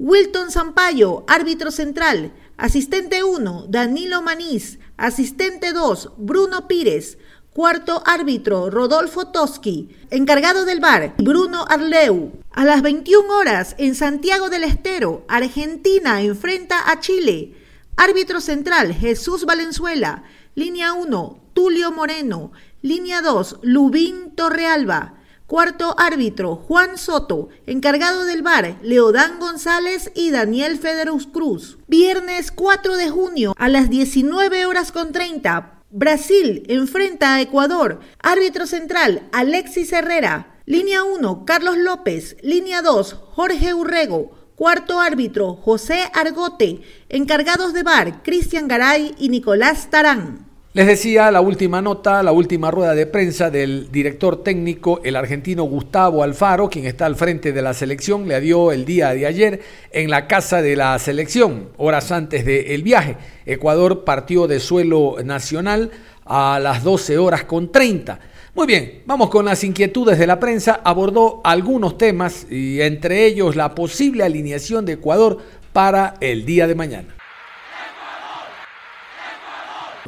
Wilton 0.00 0.50
Sampaio, 0.50 1.24
árbitro 1.28 1.70
central. 1.70 2.32
Asistente 2.56 3.22
1, 3.22 3.66
Danilo 3.68 4.22
Manís. 4.22 4.80
Asistente 4.96 5.72
2, 5.72 6.14
Bruno 6.16 6.66
Pires. 6.66 7.16
Cuarto 7.52 8.00
árbitro, 8.06 8.70
Rodolfo 8.70 9.26
Toski. 9.26 9.88
Encargado 10.10 10.64
del 10.64 10.78
bar, 10.78 11.14
Bruno 11.18 11.64
Arleu. 11.68 12.30
A 12.52 12.64
las 12.64 12.80
21 12.80 13.28
horas, 13.36 13.74
en 13.76 13.96
Santiago 13.96 14.50
del 14.50 14.62
Estero, 14.62 15.24
Argentina 15.26 16.22
enfrenta 16.22 16.88
a 16.88 17.00
Chile. 17.00 17.56
Árbitro 17.96 18.40
central, 18.40 18.94
Jesús 18.94 19.46
Valenzuela. 19.46 20.22
Línea 20.54 20.92
1, 20.92 21.40
Tulio 21.52 21.90
Moreno. 21.90 22.52
Línea 22.82 23.20
2, 23.20 23.58
Lubín 23.62 24.30
Torrealba. 24.36 25.14
Cuarto 25.48 25.96
árbitro, 25.98 26.54
Juan 26.54 26.96
Soto. 26.96 27.48
Encargado 27.66 28.26
del 28.26 28.42
bar, 28.42 28.76
Leodán 28.80 29.40
González 29.40 30.12
y 30.14 30.30
Daniel 30.30 30.78
Federus 30.78 31.26
Cruz. 31.26 31.78
Viernes 31.88 32.52
4 32.52 32.96
de 32.96 33.10
junio 33.10 33.54
a 33.58 33.68
las 33.68 33.90
19 33.90 34.66
horas 34.66 34.92
con 34.92 35.10
30. 35.10 35.79
Brasil 35.92 36.62
enfrenta 36.68 37.34
a 37.34 37.40
Ecuador. 37.40 37.98
Árbitro 38.20 38.68
central, 38.68 39.28
Alexis 39.32 39.92
Herrera. 39.92 40.60
Línea 40.64 41.02
1, 41.02 41.44
Carlos 41.44 41.76
López. 41.78 42.36
Línea 42.42 42.80
2, 42.80 43.14
Jorge 43.14 43.74
Urrego. 43.74 44.30
Cuarto 44.54 45.00
árbitro, 45.00 45.54
José 45.54 46.08
Argote. 46.14 46.82
Encargados 47.08 47.72
de 47.72 47.82
bar, 47.82 48.22
Cristian 48.22 48.68
Garay 48.68 49.16
y 49.18 49.30
Nicolás 49.30 49.90
Tarán. 49.90 50.49
Les 50.72 50.86
decía 50.86 51.32
la 51.32 51.40
última 51.40 51.82
nota, 51.82 52.22
la 52.22 52.30
última 52.30 52.70
rueda 52.70 52.94
de 52.94 53.04
prensa 53.04 53.50
del 53.50 53.90
director 53.90 54.44
técnico, 54.44 55.00
el 55.02 55.16
argentino 55.16 55.64
Gustavo 55.64 56.22
Alfaro, 56.22 56.70
quien 56.70 56.86
está 56.86 57.06
al 57.06 57.16
frente 57.16 57.52
de 57.52 57.60
la 57.60 57.74
selección, 57.74 58.28
le 58.28 58.40
dio 58.40 58.70
el 58.70 58.84
día 58.84 59.12
de 59.12 59.26
ayer 59.26 59.62
en 59.90 60.10
la 60.10 60.28
casa 60.28 60.62
de 60.62 60.76
la 60.76 60.96
selección, 61.00 61.70
horas 61.76 62.12
antes 62.12 62.44
del 62.44 62.84
viaje. 62.84 63.16
Ecuador 63.46 64.04
partió 64.04 64.46
de 64.46 64.60
suelo 64.60 65.16
nacional 65.24 65.90
a 66.24 66.60
las 66.62 66.84
12 66.84 67.18
horas 67.18 67.42
con 67.42 67.72
30. 67.72 68.20
Muy 68.54 68.68
bien, 68.68 69.02
vamos 69.06 69.28
con 69.28 69.46
las 69.46 69.64
inquietudes 69.64 70.20
de 70.20 70.28
la 70.28 70.38
prensa. 70.38 70.82
Abordó 70.84 71.40
algunos 71.42 71.98
temas 71.98 72.46
y 72.48 72.80
entre 72.80 73.26
ellos 73.26 73.56
la 73.56 73.74
posible 73.74 74.22
alineación 74.22 74.84
de 74.84 74.92
Ecuador 74.92 75.38
para 75.72 76.14
el 76.20 76.44
día 76.46 76.68
de 76.68 76.76
mañana. 76.76 77.19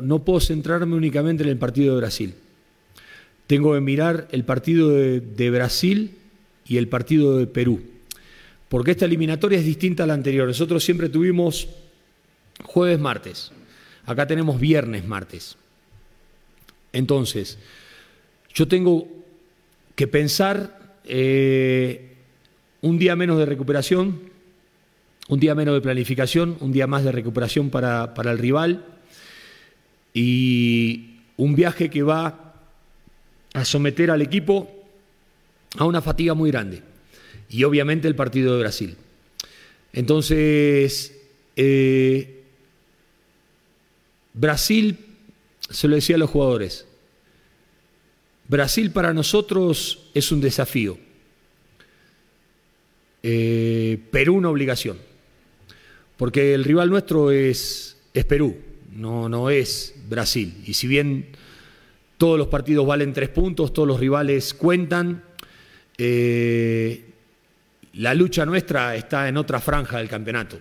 No 0.01 0.25
puedo 0.25 0.41
centrarme 0.41 0.95
únicamente 0.95 1.43
en 1.43 1.49
el 1.49 1.59
partido 1.59 1.95
de 1.95 2.01
Brasil. 2.01 2.35
Tengo 3.47 3.75
que 3.75 3.81
mirar 3.81 4.29
el 4.31 4.45
partido 4.45 4.91
de, 4.91 5.51
Brasil 5.51 6.17
y 6.67 6.79
el 6.79 6.89
partido 6.89 7.37
de 7.37 7.47
Perú. 7.47 7.83
Porque 8.69 8.93
esta 8.93 9.05
eliminatoria 9.05 9.59
es 9.59 9.65
distinta 9.65 10.05
a 10.05 10.07
la 10.07 10.15
anterior. 10.15 10.47
Nosotros 10.47 10.83
siempre 10.83 11.09
tuvimos 11.09 11.69
jueves, 12.63 12.99
martes. 12.99 13.53
Acá 14.07 14.27
tenemos 14.27 14.59
viernes, 14.59 15.07
martes. 15.07 15.57
Entonces, 16.93 17.59
yo 18.55 18.67
tengo 18.69 19.07
que 19.95 20.07
pensar 20.07 20.97
eh, 21.05 22.17
un 22.81 22.99
día 22.99 23.17
menos 23.17 23.39
de 23.39 23.47
recuperación, 23.47 24.21
un 25.29 25.41
día 25.41 25.55
menos 25.55 25.75
de 25.75 25.81
planificación, 25.81 26.57
un 26.61 26.73
día 26.73 26.87
más 26.87 27.05
de 27.05 27.13
recuperación 27.13 27.71
para, 27.71 28.15
para 28.15 28.33
el 28.33 28.39
rival 28.39 28.87
y 30.15 31.21
un 31.37 31.55
viaje 31.55 31.91
que 31.91 32.03
va 32.03 32.55
a 33.55 33.65
someter 33.65 34.11
al 34.11 34.23
equipo 34.23 34.71
a 35.79 35.85
una 35.85 36.03
fatiga 36.03 36.35
muy 36.35 36.51
grande 36.51 36.83
y 37.49 37.65
obviamente 37.65 38.09
el 38.09 38.15
partido 38.15 38.55
de 38.55 38.61
Brasil. 38.61 38.97
Entonces, 39.93 41.15
eh, 41.57 42.45
Brasil, 44.33 44.99
se 45.69 45.89
lo 45.89 45.97
decía 45.97 46.17
a 46.17 46.19
los 46.19 46.31
jugadores, 46.31 46.87
Brasil 48.49 48.91
para 48.91 49.13
nosotros 49.13 50.11
es 50.15 50.33
un 50.33 50.41
desafío, 50.41 50.99
eh, 53.23 53.99
Perú 54.11 54.35
una 54.35 54.51
obligación, 54.51 54.99
porque 56.17 56.55
el 56.55 56.65
rival 56.65 56.91
nuestro 56.91 57.31
es, 57.31 57.97
es 58.15 58.25
Perú 58.25 58.57
no, 58.95 59.29
no 59.29 59.51
es 59.51 59.95
Brasil. 60.13 60.55
Y 60.67 60.75
si 60.75 60.87
bien 60.87 61.27
todos 62.17 62.39
los 62.39 62.47
partidos 62.47 62.87
valen 62.87 63.13
tres 63.13 63.29
puntos, 63.29 63.73
todos 63.73 63.89
los 63.89 63.99
rivales 63.99 64.55
cuentan, 64.55 65.25
eh, 65.99 67.05
la 67.95 68.15
lucha 68.15 68.47
nuestra 68.47 68.97
está 68.97 69.29
en 69.29 69.37
otra 69.37 69.61
franja 69.61 69.99
del 69.99 70.09
campeonato 70.09 70.59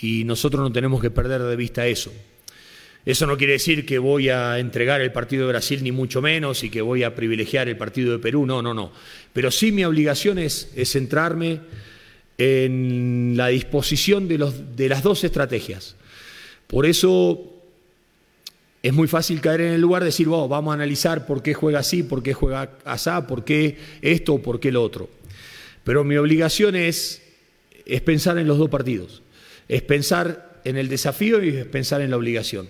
y 0.00 0.24
nosotros 0.24 0.62
no 0.62 0.72
tenemos 0.72 1.00
que 1.00 1.10
perder 1.10 1.42
de 1.42 1.56
vista 1.56 1.86
eso. 1.86 2.12
Eso 3.04 3.26
no 3.26 3.36
quiere 3.36 3.54
decir 3.54 3.84
que 3.84 3.98
voy 3.98 4.30
a 4.30 4.58
entregar 4.58 5.02
el 5.02 5.12
partido 5.12 5.42
de 5.42 5.52
Brasil 5.52 5.82
ni 5.82 5.92
mucho 5.92 6.22
menos 6.22 6.64
y 6.64 6.70
que 6.70 6.80
voy 6.80 7.02
a 7.02 7.14
privilegiar 7.14 7.68
el 7.68 7.76
partido 7.76 8.12
de 8.12 8.18
Perú, 8.18 8.46
no, 8.46 8.62
no, 8.62 8.72
no. 8.72 8.92
Pero 9.32 9.50
sí 9.50 9.72
mi 9.72 9.84
obligación 9.84 10.38
es, 10.38 10.70
centrarme 10.86 11.60
en 12.38 13.34
la 13.36 13.48
disposición 13.48 14.26
de, 14.26 14.88
las 14.88 15.02
dos 15.02 15.22
estrategias. 15.22 15.96
Por 16.66 16.86
eso 16.86 17.53
es 18.84 18.92
muy 18.92 19.08
fácil 19.08 19.40
caer 19.40 19.62
en 19.62 19.72
el 19.72 19.80
lugar 19.80 20.02
de 20.02 20.08
decir, 20.08 20.28
vamos 20.28 20.70
a 20.70 20.74
analizar 20.74 21.24
por 21.24 21.42
qué 21.42 21.54
juega 21.54 21.78
así, 21.78 22.02
por 22.02 22.22
qué 22.22 22.34
juega 22.34 22.72
asá, 22.84 23.26
por 23.26 23.42
qué 23.42 23.78
esto, 24.02 24.42
por 24.42 24.60
qué 24.60 24.70
lo 24.70 24.82
otro. 24.82 25.08
Pero 25.84 26.04
mi 26.04 26.18
obligación 26.18 26.76
es, 26.76 27.22
pensar 28.04 28.36
en 28.36 28.46
los 28.46 28.58
dos 28.58 28.68
partidos, 28.68 29.22
es 29.68 29.80
pensar 29.80 30.60
en 30.64 30.76
el 30.76 30.90
desafío 30.90 31.42
y 31.42 31.48
es 31.48 31.64
pensar 31.64 32.02
en 32.02 32.10
la 32.10 32.18
obligación, 32.18 32.68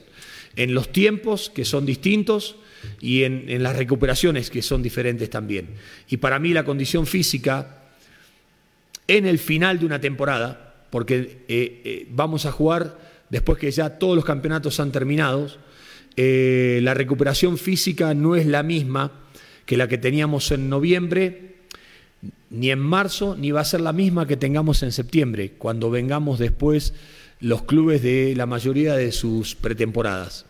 en 0.54 0.72
los 0.72 0.92
tiempos 0.92 1.50
que 1.50 1.64
son 1.64 1.84
distintos 1.84 2.54
y 3.00 3.24
en, 3.24 3.60
las 3.60 3.74
recuperaciones 3.74 4.50
que 4.50 4.62
son 4.62 4.84
diferentes 4.84 5.28
también. 5.30 5.70
Y 6.08 6.18
para 6.18 6.38
mí 6.38 6.52
la 6.52 6.64
condición 6.64 7.08
física 7.08 7.82
en 9.08 9.26
el 9.26 9.40
final 9.40 9.80
de 9.80 9.86
una 9.86 10.00
temporada, 10.00 10.76
porque 10.90 11.38
eh, 11.48 11.82
eh, 11.84 12.06
vamos 12.08 12.46
a 12.46 12.52
jugar 12.52 13.00
después 13.30 13.58
que 13.58 13.72
ya 13.72 13.98
todos 13.98 14.14
los 14.14 14.24
campeonatos 14.24 14.78
han 14.78 14.92
terminado, 14.92 15.50
eh, 16.16 16.80
la 16.82 16.94
recuperación 16.94 17.58
física 17.58 18.14
no 18.14 18.36
es 18.36 18.46
la 18.46 18.62
misma 18.62 19.12
que 19.66 19.76
la 19.76 19.88
que 19.88 19.98
teníamos 19.98 20.50
en 20.52 20.68
noviembre, 20.68 21.54
ni 22.50 22.70
en 22.70 22.78
marzo, 22.78 23.36
ni 23.36 23.50
va 23.50 23.60
a 23.60 23.64
ser 23.64 23.80
la 23.80 23.92
misma 23.92 24.26
que 24.26 24.36
tengamos 24.36 24.82
en 24.82 24.92
septiembre, 24.92 25.52
cuando 25.58 25.90
vengamos 25.90 26.38
después 26.38 26.94
los 27.40 27.62
clubes 27.62 28.02
de 28.02 28.34
la 28.36 28.46
mayoría 28.46 28.94
de 28.94 29.10
sus 29.12 29.54
pretemporadas. 29.54 30.46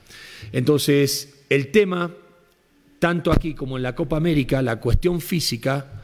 Entonces, 0.52 1.34
el 1.48 1.70
tema, 1.70 2.12
tanto 2.98 3.32
aquí 3.32 3.54
como 3.54 3.76
en 3.76 3.82
la 3.82 3.94
Copa 3.94 4.16
América, 4.16 4.62
la 4.62 4.80
cuestión 4.80 5.20
física 5.20 6.02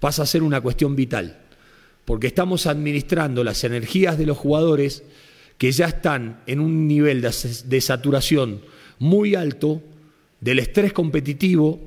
pasa 0.00 0.22
a 0.22 0.26
ser 0.26 0.42
una 0.42 0.60
cuestión 0.60 0.96
vital, 0.96 1.38
porque 2.04 2.28
estamos 2.28 2.66
administrando 2.66 3.44
las 3.44 3.62
energías 3.64 4.18
de 4.18 4.26
los 4.26 4.38
jugadores 4.38 5.04
que 5.58 5.70
ya 5.70 5.86
están 5.86 6.40
en 6.46 6.60
un 6.60 6.88
nivel 6.88 7.20
de 7.20 7.80
saturación 7.80 8.62
muy 9.02 9.34
alto 9.34 9.82
del 10.40 10.60
estrés 10.60 10.92
competitivo, 10.92 11.80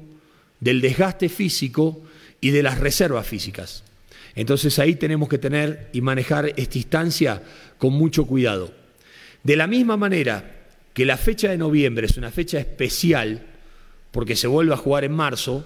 del 0.60 0.82
desgaste 0.82 1.30
físico 1.30 2.01
y 2.41 2.49
de 2.49 2.62
las 2.62 2.78
reservas 2.78 3.25
físicas. 3.25 3.86
Entonces 4.36 4.78
ahí 4.80 4.95
tenemos 4.95 5.30
que 5.30 5.38
tener 5.38 5.89
y 5.93 6.01
manejar 6.01 6.51
esta 6.58 6.78
instancia 6.78 7.41
con 7.78 7.93
mucho 7.93 8.25
cuidado. 8.25 8.73
De 9.43 9.56
la 9.56 9.65
misma 9.65 9.95
manera 9.95 10.67
que 10.93 11.06
la 11.06 11.15
fecha 11.15 11.49
de 11.49 11.58
noviembre 11.58 12.06
es 12.06 12.17
una 12.17 12.32
fecha 12.32 12.60
especial, 12.60 13.45
porque 14.12 14.36
se 14.36 14.47
vuelve 14.47 14.73
a 14.73 14.78
jugar 14.78 15.06
en 15.06 15.13
marzo, 15.13 15.65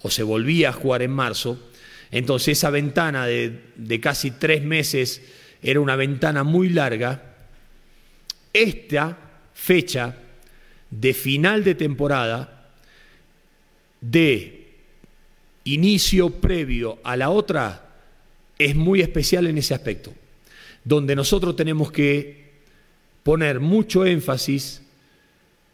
o 0.00 0.08
se 0.08 0.22
volvía 0.22 0.70
a 0.70 0.72
jugar 0.72 1.02
en 1.02 1.10
marzo, 1.10 1.58
entonces 2.10 2.56
esa 2.56 2.70
ventana 2.70 3.26
de, 3.26 3.60
de 3.76 4.00
casi 4.00 4.30
tres 4.30 4.62
meses 4.62 5.20
era 5.62 5.80
una 5.80 5.96
ventana 5.96 6.44
muy 6.44 6.70
larga, 6.70 7.36
esta 8.54 9.18
fecha 9.52 10.16
de 10.90 11.14
final 11.14 11.64
de 11.64 11.74
temporada, 11.74 12.70
de 14.00 14.68
inicio 15.64 16.30
previo 16.30 16.98
a 17.04 17.16
la 17.16 17.30
otra, 17.30 17.88
es 18.58 18.74
muy 18.74 19.00
especial 19.00 19.46
en 19.46 19.58
ese 19.58 19.74
aspecto, 19.74 20.12
donde 20.84 21.14
nosotros 21.14 21.56
tenemos 21.56 21.92
que 21.92 22.48
poner 23.22 23.60
mucho 23.60 24.06
énfasis 24.06 24.82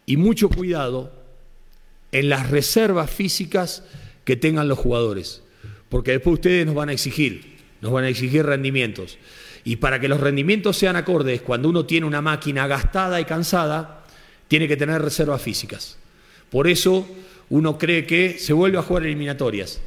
y 0.06 0.16
mucho 0.16 0.48
cuidado 0.48 1.12
en 2.12 2.28
las 2.28 2.50
reservas 2.50 3.10
físicas 3.10 3.84
que 4.24 4.36
tengan 4.36 4.68
los 4.68 4.78
jugadores, 4.78 5.42
porque 5.88 6.12
después 6.12 6.34
ustedes 6.34 6.66
nos 6.66 6.74
van 6.74 6.88
a 6.88 6.92
exigir, 6.92 7.56
nos 7.80 7.92
van 7.92 8.04
a 8.04 8.08
exigir 8.08 8.44
rendimientos. 8.44 9.18
Y 9.64 9.76
para 9.76 9.98
que 9.98 10.08
los 10.08 10.20
rendimientos 10.20 10.76
sean 10.76 10.96
acordes, 10.96 11.40
cuando 11.40 11.68
uno 11.70 11.86
tiene 11.86 12.06
una 12.06 12.20
máquina 12.20 12.66
gastada 12.66 13.20
y 13.20 13.24
cansada, 13.24 14.03
tiene 14.54 14.68
que 14.68 14.76
tener 14.76 15.02
reservas 15.02 15.42
físicas. 15.42 15.96
Por 16.48 16.68
eso 16.68 17.08
uno 17.50 17.76
cree 17.76 18.06
que 18.06 18.38
se 18.38 18.52
vuelve 18.52 18.78
a 18.78 18.82
jugar 18.82 19.02
eliminatorias. 19.02 19.80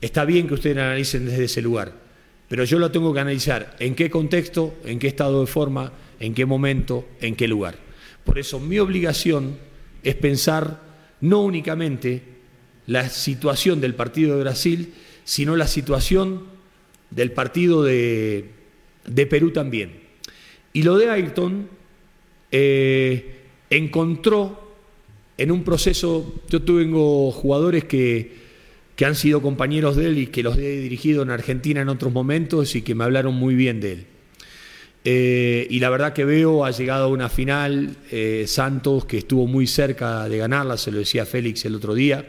Está 0.00 0.24
bien 0.24 0.46
que 0.46 0.54
ustedes 0.54 0.76
analicen 0.76 1.26
desde 1.26 1.46
ese 1.46 1.60
lugar, 1.60 1.92
pero 2.48 2.62
yo 2.62 2.78
lo 2.78 2.92
tengo 2.92 3.12
que 3.12 3.18
analizar 3.18 3.74
en 3.80 3.96
qué 3.96 4.10
contexto, 4.10 4.76
en 4.84 5.00
qué 5.00 5.08
estado 5.08 5.40
de 5.40 5.48
forma, 5.48 5.92
en 6.20 6.32
qué 6.32 6.46
momento, 6.46 7.08
en 7.20 7.34
qué 7.34 7.48
lugar. 7.48 7.74
Por 8.22 8.38
eso 8.38 8.60
mi 8.60 8.78
obligación 8.78 9.58
es 10.04 10.14
pensar 10.14 10.80
no 11.20 11.40
únicamente 11.40 12.22
la 12.86 13.08
situación 13.08 13.80
del 13.80 13.96
partido 13.96 14.36
de 14.36 14.44
Brasil, 14.44 14.94
sino 15.24 15.56
la 15.56 15.66
situación 15.66 16.44
del 17.10 17.32
partido 17.32 17.82
de, 17.82 18.48
Perú 19.28 19.50
también. 19.50 19.90
Y 20.72 20.84
lo 20.84 20.98
de 20.98 21.10
Ayrton 21.10 21.68
eh, 22.52 23.40
encontró 23.76 24.64
en 25.36 25.50
un 25.50 25.64
proceso, 25.64 26.42
yo 26.48 26.62
tengo 26.62 27.30
jugadores 27.32 27.84
que, 27.84 28.32
que 28.96 29.04
han 29.04 29.14
sido 29.14 29.42
compañeros 29.42 29.96
de 29.96 30.06
él 30.06 30.18
y 30.18 30.26
que 30.28 30.42
los 30.42 30.56
he 30.56 30.80
dirigido 30.80 31.22
en 31.22 31.30
Argentina 31.30 31.80
en 31.80 31.88
otros 31.88 32.12
momentos 32.12 32.76
y 32.76 32.82
que 32.82 32.94
me 32.94 33.04
hablaron 33.04 33.34
muy 33.34 33.54
bien 33.54 33.80
de 33.80 33.92
él. 33.92 34.06
Eh, 35.06 35.66
y 35.68 35.80
la 35.80 35.90
verdad 35.90 36.14
que 36.14 36.24
veo, 36.24 36.64
ha 36.64 36.70
llegado 36.70 37.04
a 37.04 37.08
una 37.08 37.28
final 37.28 37.96
eh, 38.10 38.44
Santos 38.46 39.04
que 39.04 39.18
estuvo 39.18 39.46
muy 39.46 39.66
cerca 39.66 40.28
de 40.28 40.38
ganarla, 40.38 40.78
se 40.78 40.90
lo 40.90 40.98
decía 40.98 41.26
Félix 41.26 41.66
el 41.66 41.74
otro 41.74 41.92
día, 41.92 42.24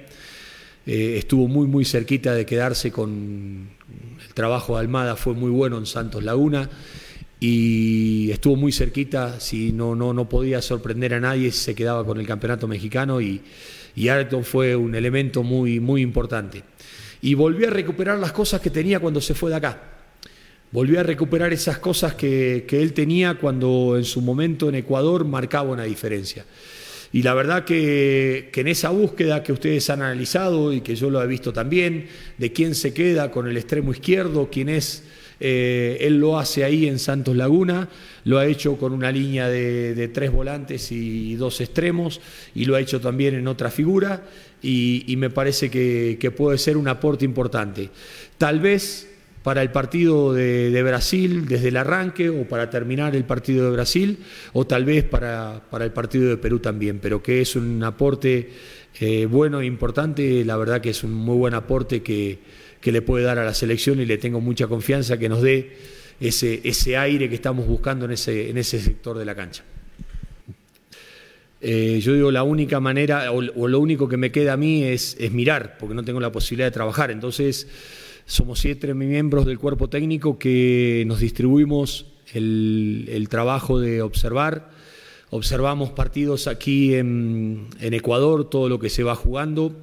eh, 0.85 1.15
estuvo 1.17 1.47
muy 1.47 1.67
muy 1.67 1.85
cerquita 1.85 2.33
de 2.33 2.45
quedarse 2.45 2.91
con 2.91 3.69
el 4.27 4.33
trabajo 4.33 4.73
de 4.73 4.81
Almada, 4.81 5.15
fue 5.15 5.33
muy 5.33 5.51
bueno 5.51 5.77
en 5.77 5.85
Santos 5.85 6.21
Laguna 6.21 6.69
y 7.39 8.31
estuvo 8.31 8.55
muy 8.55 8.71
cerquita, 8.71 9.39
si 9.39 9.71
no, 9.71 9.95
no, 9.95 10.13
no 10.13 10.29
podía 10.29 10.61
sorprender 10.61 11.13
a 11.13 11.19
nadie, 11.19 11.51
se 11.51 11.75
quedaba 11.75 12.05
con 12.05 12.19
el 12.19 12.25
campeonato 12.25 12.67
mexicano 12.67 13.19
y, 13.19 13.41
y 13.95 14.09
Ayrton 14.09 14.43
fue 14.43 14.75
un 14.75 14.95
elemento 14.95 15.43
muy, 15.43 15.79
muy 15.79 16.01
importante. 16.01 16.63
Y 17.21 17.33
volvió 17.33 17.67
a 17.67 17.71
recuperar 17.71 18.19
las 18.19 18.31
cosas 18.31 18.61
que 18.61 18.69
tenía 18.69 18.99
cuando 18.99 19.19
se 19.19 19.33
fue 19.33 19.49
de 19.49 19.57
acá. 19.57 19.81
Volvió 20.71 20.99
a 20.99 21.03
recuperar 21.03 21.53
esas 21.53 21.79
cosas 21.79 22.15
que, 22.15 22.65
él 22.69 22.93
tenía 22.93 23.35
cuando 23.35 23.95
en 23.97 24.05
su 24.05 24.21
momento 24.21 24.69
en 24.69 24.75
Ecuador 24.75 25.25
marcaba 25.25 25.71
una 25.71 25.83
diferencia. 25.83 26.45
Y 27.13 27.21
la 27.21 27.33
verdad 27.33 27.63
que, 27.63 28.49
que, 28.51 28.61
en 28.61 28.67
esa 28.67 28.89
búsqueda 28.89 29.41
que 29.41 29.53
ustedes 29.53 29.89
han 29.89 30.01
analizado 30.01 30.73
y 30.73 30.81
que 30.81 30.95
yo 30.95 31.09
lo 31.09 31.23
he 31.23 31.27
visto 31.27 31.53
también, 31.53 32.07
de 32.37 32.51
quién 32.51 32.75
se 32.75 32.93
queda 32.93 33.31
con 33.31 33.47
el 33.47 33.55
extremo 33.55 33.91
izquierdo, 33.91 34.49
quién 34.51 34.67
es 34.67 35.03
eh, 35.39 35.97
él 36.01 36.19
lo 36.19 36.39
hace 36.39 36.63
ahí 36.63 36.87
en 36.87 36.99
Santos 36.99 37.35
Laguna, 37.35 37.89
lo 38.23 38.39
ha 38.39 38.45
hecho 38.45 38.77
con 38.77 38.93
una 38.93 39.11
línea 39.11 39.49
de, 39.49 40.09
tres 40.13 40.31
volantes 40.31 40.91
y 40.91 41.35
dos 41.35 41.61
extremos, 41.61 42.21
y 42.53 42.65
lo 42.65 42.75
ha 42.75 42.81
hecho 42.81 43.01
también 43.01 43.35
en 43.35 43.47
otra 43.47 43.69
figura, 43.69 44.23
y, 44.61 45.13
me 45.17 45.29
parece 45.29 45.69
que, 45.69 46.33
puede 46.35 46.57
ser 46.57 46.77
un 46.77 46.87
aporte 46.87 47.25
importante. 47.25 47.89
Tal 48.37 48.59
vez 48.59 49.09
para 49.43 49.61
el 49.61 49.71
partido 49.71 50.33
de, 50.33 50.81
Brasil 50.83 51.45
desde 51.47 51.67
el 51.67 51.77
arranque 51.77 52.29
o 52.29 52.47
para 52.47 52.69
terminar 52.69 53.15
el 53.15 53.25
partido 53.25 53.65
de 53.65 53.71
Brasil 53.71 54.17
o 54.53 54.65
tal 54.65 54.85
vez 54.85 55.03
para, 55.03 55.61
el 55.79 55.91
partido 55.91 56.29
de 56.29 56.37
Perú 56.37 56.59
también, 56.59 56.99
pero 56.99 57.21
que 57.21 57.41
es 57.41 57.55
un 57.55 57.83
aporte 57.83 58.49
eh, 58.99 59.27
bueno 59.27 59.61
e 59.61 59.65
importante, 59.65 60.43
la 60.43 60.57
verdad 60.57 60.81
que 60.81 60.89
es 60.89 61.03
un 61.03 61.13
muy 61.13 61.37
buen 61.37 61.53
aporte 61.53 62.01
que, 62.01 62.39
que 62.85 62.91
le 62.91 63.01
puede 63.01 63.23
dar 63.23 63.39
a 63.39 63.43
la 63.43 63.55
selección 63.55 63.99
y 63.99 64.05
le 64.05 64.19
tengo 64.19 64.39
mucha 64.39 64.67
confianza 64.67 65.17
que 65.17 65.27
nos 65.27 65.41
dé 65.41 65.75
ese, 66.19 66.61
ese 66.63 66.95
aire 66.97 67.27
que 67.27 67.33
estamos 67.33 67.65
buscando 67.65 68.05
en 68.05 68.11
ese, 68.11 68.51
en 68.51 68.59
ese 68.59 68.79
sector 68.79 69.17
de 69.17 69.25
la 69.25 69.33
cancha. 69.33 69.63
Eh, 71.61 71.99
yo 71.99 72.13
digo, 72.13 72.29
la 72.29 72.43
única 72.43 72.79
manera, 72.79 73.31
o, 73.31 73.41
lo 73.41 73.79
único 73.79 74.07
que 74.07 74.17
me 74.17 74.31
queda 74.31 74.53
a 74.53 74.57
mí 74.57 74.83
es, 74.83 75.17
es, 75.19 75.31
mirar, 75.31 75.79
porque 75.79 75.95
no 75.95 76.03
tengo 76.03 76.19
la 76.19 76.31
posibilidad 76.31 76.67
de 76.67 76.73
trabajar. 76.73 77.09
Entonces, 77.09 77.67
somos 78.27 78.59
siete 78.59 78.93
miembros 78.93 79.47
del 79.47 79.57
cuerpo 79.57 79.89
técnico 79.89 80.37
que 80.37 81.05
nos 81.07 81.21
distribuimos 81.21 82.05
el, 82.35 83.09
el 83.09 83.29
trabajo 83.29 83.79
de 83.79 84.03
observar. 84.03 84.69
Observamos 85.31 85.89
partidos 85.89 86.45
aquí 86.45 86.93
en, 86.93 87.65
en 87.79 87.95
Ecuador, 87.95 88.47
todo 88.47 88.69
lo 88.69 88.77
que 88.77 88.91
se 88.91 89.01
va 89.01 89.15
jugando 89.15 89.75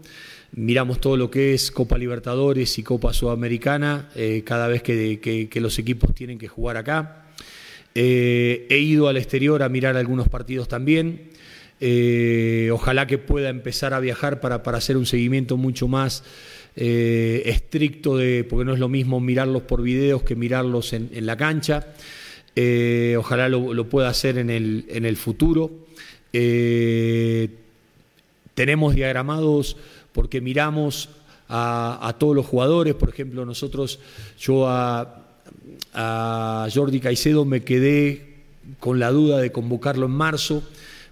miramos 0.53 1.01
todo 1.01 1.17
lo 1.17 1.31
que 1.31 1.55
es 1.55 1.71
Copa 1.71 1.97
Libertadores 1.97 2.79
y 2.79 2.83
Copa 2.83 3.13
Sudamericana 3.13 4.11
eh, 4.15 4.43
cada 4.45 4.69
vez 4.69 4.83
que, 4.83 5.49
los 5.55 5.79
equipos 5.79 6.15
tienen 6.15 6.39
que 6.39 6.49
jugar 6.49 6.77
acá. 6.77 7.27
Eh, 7.95 8.67
he 8.71 8.79
ido 8.79 9.09
al 9.09 9.17
exterior 9.17 9.63
a 9.63 9.69
mirar 9.69 9.97
algunos 9.97 10.29
partidos 10.29 10.69
también. 10.69 11.31
Eh, 11.81 12.71
ojalá 12.73 13.07
que 13.07 13.19
pueda 13.19 13.49
empezar 13.49 13.93
a 13.93 14.01
viajar 14.01 14.41
para, 14.41 14.63
para 14.63 14.79
hacer 14.79 14.97
un 14.97 15.07
seguimiento 15.07 15.57
mucho 15.57 15.89
más 15.89 16.23
estricto, 16.75 18.17
de, 18.17 18.45
porque 18.45 18.65
no 18.65 18.73
es 18.73 18.79
lo 18.79 18.89
mismo 18.89 19.21
mirarlos 19.21 19.61
por 19.63 19.83
videos 19.83 20.23
que 20.23 20.35
mirarlos 20.37 20.95
en, 20.95 21.27
la 21.27 21.37
cancha. 21.37 21.89
ojalá 23.19 23.51
lo, 23.51 23.89
pueda 23.91 24.09
hacer 24.09 24.39
en 24.39 24.49
el, 24.49 24.87
en 24.89 25.05
el 25.05 25.19
futuro. 25.19 25.71
tenemos 28.55 28.95
diagramados 28.95 29.77
porque 30.13 30.41
miramos 30.41 31.09
a, 31.49 32.15
todos 32.19 32.35
los 32.35 32.47
jugadores, 32.47 32.95
por 32.95 33.11
ejemplo, 33.11 33.45
nosotros, 33.45 33.99
yo 34.39 34.67
a, 34.69 35.19
Jordi 36.73 37.01
Caicedo 37.01 37.45
me 37.45 37.63
quedé 37.63 38.37
con 38.79 38.99
la 38.99 39.11
duda 39.11 39.39
de 39.39 39.53
convocarlo 39.53 40.07
en 40.07 40.13
marzo, 40.13 40.63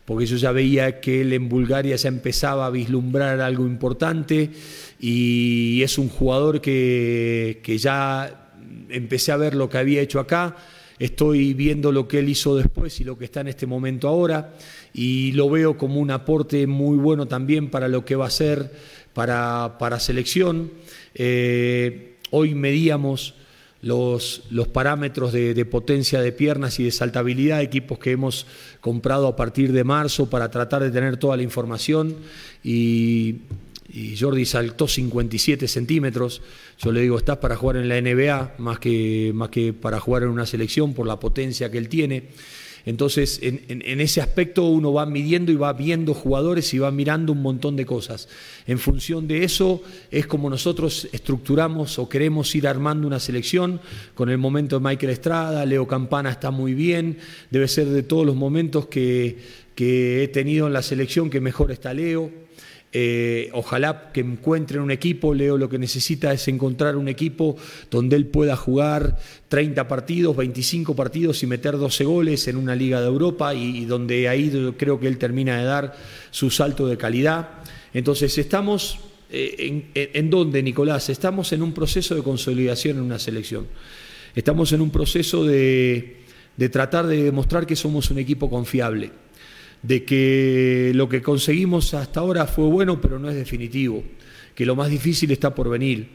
porque 0.07 0.27
yo 0.27 0.37
ya 0.37 0.53
veía 0.53 1.01
que 1.01 1.21
él 1.21 1.33
en 1.35 1.49
Bulgaria 1.49 1.95
ya 1.97 2.09
empezaba 2.09 2.67
a 2.67 2.71
vislumbrar 2.71 3.41
algo 3.41 3.67
importante 3.67 4.51
y 4.99 5.83
es 5.83 5.99
un 5.99 6.09
jugador 6.09 6.61
que, 6.61 7.61
que 7.63 7.79
ya 7.79 8.51
empecé 8.89 9.33
a 9.33 9.37
ver 9.37 9.55
lo 9.55 9.69
que 9.69 9.79
había 9.79 10.01
hecho 10.01 10.21
acá, 10.21 10.57
estoy 11.01 11.55
viendo 11.55 11.91
lo 11.91 12.07
que 12.07 12.21
él 12.21 12.29
hizo 12.29 12.55
después 12.55 13.01
y 13.01 13.05
lo 13.05 13.19
que 13.19 13.25
está 13.25 13.41
en 13.41 13.49
este 13.49 13.67
momento 13.67 14.07
ahora 14.07 14.55
y 14.95 15.33
lo 15.33 15.51
veo 15.51 15.77
como 15.77 15.99
un 15.99 16.11
aporte 16.11 16.67
muy 16.67 16.99
bueno 16.99 17.27
también 17.27 17.71
para 17.71 17.89
lo 17.89 18.05
que 18.05 18.15
va 18.15 18.27
a 18.27 18.31
ser 18.31 18.71
para, 19.15 19.77
para 19.79 19.99
selección. 19.99 20.71
Eh, 21.15 22.19
hoy 22.31 22.55
medíamos 22.55 23.35
los, 23.83 24.43
los 24.51 24.69
parámetros 24.69 25.33
de, 25.33 25.65
potencia 25.65 26.21
de 26.21 26.33
piernas 26.33 26.79
y 26.79 26.85
de 26.85 26.91
saltabilidad, 26.91 27.63
equipos 27.63 27.99
que 27.99 28.13
hemos 28.13 28.47
comprado 28.81 29.27
a 29.27 29.37
partir 29.37 29.73
de 29.73 29.85
marzo 29.85 30.29
para 30.29 30.51
tratar 30.51 30.83
de 30.83 30.91
tener 30.91 31.17
toda 31.17 31.37
la 31.37 31.43
información 31.43 32.15
y, 32.63 33.37
y 33.93 34.17
Jordi 34.17 34.45
saltó 34.45 34.87
57 34.87 35.67
centímetros. 35.67 36.43
Yo 36.79 36.93
le 36.93 37.01
digo, 37.01 37.19
estás 37.19 37.39
para 37.39 37.57
jugar 37.57 37.77
en 37.77 37.89
la 37.89 38.01
NBA 38.01 38.55
más 38.59 38.79
que, 38.79 39.33
más 39.35 39.49
que 39.51 39.73
para 39.73 40.01
jugar 40.01 40.23
en 40.23 40.29
una 40.29 40.47
selección 40.47 40.95
por 40.95 41.07
la 41.07 41.19
potencia 41.19 41.71
que 41.71 41.79
él 41.79 41.89
tiene. 41.89 42.29
Entonces, 42.87 43.41
en, 43.43 44.01
ese 44.01 44.21
aspecto 44.21 44.65
uno 44.65 44.93
va 44.93 45.05
midiendo 45.05 45.53
y 45.53 45.57
va 45.57 45.73
viendo 45.73 46.15
jugadores 46.15 46.73
y 46.73 46.79
va 46.79 46.91
mirando 46.91 47.33
un 47.33 47.43
montón 47.43 47.77
de 47.77 47.85
cosas. 47.85 48.29
En 48.67 48.79
función 48.79 49.29
de 49.29 49.45
eso 49.45 49.83
es 50.11 50.27
como 50.27 50.49
nosotros 50.49 51.09
estructuramos 51.13 51.99
o 51.99 52.09
queremos 52.09 52.55
ir 52.55 52.67
armando 52.67 53.07
una 53.07 53.21
selección. 53.21 53.81
Con 54.15 54.31
el 54.31 54.39
momento 54.39 54.79
de 54.79 54.89
Michael 54.89 55.13
Estrada, 55.13 55.67
Leo 55.67 55.87
Campana 55.87 56.31
está 56.31 56.51
muy 56.51 56.75
bien, 56.75 57.19
debe 57.51 57.69
ser 57.69 57.87
de 57.89 58.03
todos 58.03 58.25
los 58.25 58.37
momentos 58.37 58.87
que, 58.87 59.39
que 59.75 60.25
he 60.25 60.29
tenido 60.29 60.67
en 60.67 60.73
la 60.73 60.83
selección 60.83 61.29
que 61.29 61.41
mejor 61.41 61.73
está 61.73 61.93
Leo. 61.93 62.31
Eh, 62.93 63.51
ojalá 63.53 64.11
que 64.13 64.21
encuentren 64.21 64.81
un 64.81 64.91
equipo. 64.91 65.33
Leo 65.33 65.57
lo 65.57 65.69
que 65.69 65.79
necesita 65.79 66.33
es 66.33 66.49
encontrar 66.49 66.97
un 66.97 67.09
equipo 67.09 67.57
donde 67.91 68.17
él 68.17 68.27
pueda 68.27 68.57
jugar 68.57 69.19
30 69.49 69.87
partidos, 69.87 70.37
25 70.37 70.97
partidos 70.97 71.43
y 71.43 71.47
meter 71.47 71.79
12 71.79 72.05
goles 72.05 72.49
en 72.49 72.57
una 72.57 72.75
liga 72.75 73.01
de 73.01 73.07
Europa 73.07 73.55
y, 73.55 73.85
donde 73.85 74.29
ahí 74.29 74.75
creo 74.77 74.99
que 74.99 75.07
él 75.07 75.19
termina 75.19 75.59
de 75.59 75.65
dar 75.65 75.97
su 76.31 76.51
salto 76.51 76.87
de 76.87 76.97
calidad. 76.97 77.51
Entonces 77.95 78.37
estamos 78.39 78.99
eh, 79.31 79.55
en, 79.59 79.91
en, 79.95 80.31
dónde, 80.31 80.63
Nicolás? 80.63 81.11
Estamos 81.11 81.53
en 81.53 81.63
un 81.63 81.73
proceso 81.73 82.17
de 82.17 82.23
consolidación 82.23 82.97
en 82.97 83.05
una 83.05 83.21
selección. 83.21 83.69
Estamos 84.35 84.73
en 84.73 84.81
un 84.81 84.91
proceso 84.91 85.45
de 85.45 86.17
tratar 86.73 87.07
de 87.07 87.23
demostrar 87.23 87.67
que 87.67 87.77
somos 87.77 88.11
un 88.11 88.19
equipo 88.19 88.51
confiable 88.51 89.11
de 89.83 90.05
que 90.05 90.93
lo 90.95 91.09
que 91.09 91.23
conseguimos 91.23 91.95
hasta 91.95 92.21
ahora 92.21 92.47
fue 92.47 92.67
bueno, 92.67 93.01
pero 93.01 93.19
no 93.19 93.29
es 93.29 93.35
definitivo, 93.35 94.03
que 94.55 94.67
lo 94.67 94.77
más 94.77 94.91
difícil 94.91 95.31
está 95.31 95.55
por 95.55 95.69
venir, 95.69 96.09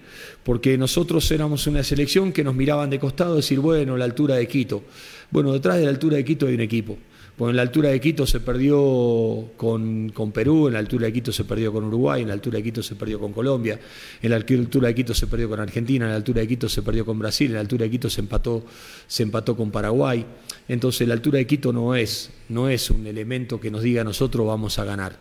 porque 0.43 0.77
nosotros 0.77 1.29
éramos 1.31 1.65
una 1.67 1.83
selección 1.83 2.31
que 2.31 2.43
nos 2.43 2.55
miraban 2.55 2.89
de 2.89 2.99
costado 2.99 3.35
decir, 3.35 3.59
bueno, 3.59 3.97
la 3.97 4.05
altura 4.05 4.35
de 4.35 4.47
Quito. 4.47 4.83
Bueno, 5.31 5.51
detrás 5.51 5.77
de 5.77 5.85
la 5.85 5.89
altura 5.89 6.17
de 6.17 6.25
Quito 6.25 6.47
hay 6.47 6.53
un 6.53 6.61
equipo. 6.61 6.97
Pues 7.35 7.49
en 7.49 7.57
la 7.57 7.63
altura 7.63 7.89
de 7.89 7.99
Quito 7.99 8.25
se 8.25 8.39
perdió 8.39 9.51
con, 9.57 10.31
Perú, 10.33 10.67
en 10.67 10.73
la 10.73 10.79
altura 10.79 11.07
de 11.07 11.13
Quito 11.13 11.33
se 11.33 11.43
perdió 11.43 11.73
con 11.73 11.83
Uruguay, 11.83 12.21
en 12.21 12.29
la 12.29 12.33
altura 12.33 12.57
de 12.57 12.63
Quito 12.63 12.81
se 12.81 12.95
perdió 12.95 13.19
con 13.19 13.33
Colombia, 13.33 13.77
en 14.21 14.29
la 14.29 14.37
altura 14.37 14.87
de 14.87 14.95
Quito 14.95 15.13
se 15.13 15.27
perdió 15.27 15.49
con 15.49 15.59
Argentina, 15.59 16.05
en 16.05 16.11
la 16.11 16.17
altura 16.17 16.39
de 16.39 16.47
Quito 16.47 16.69
se 16.69 16.81
perdió 16.81 17.05
con 17.05 17.19
Brasil, 17.19 17.47
en 17.47 17.55
la 17.55 17.59
altura 17.59 17.83
de 17.83 17.91
Quito 17.91 18.09
se 18.09 18.21
empató, 18.21 18.63
se 19.05 19.23
empató 19.23 19.57
con 19.57 19.69
Paraguay. 19.69 20.25
Entonces 20.67 21.07
la 21.07 21.13
altura 21.13 21.37
de 21.37 21.47
Quito 21.47 21.71
no 21.71 21.95
es, 21.95 22.31
no 22.49 22.69
es 22.69 22.89
un 22.89 23.05
elemento 23.05 23.59
que 23.59 23.69
nos 23.69 23.83
diga 23.83 24.03
nosotros 24.03 24.47
vamos 24.47 24.79
a 24.79 24.85
ganar. 24.85 25.19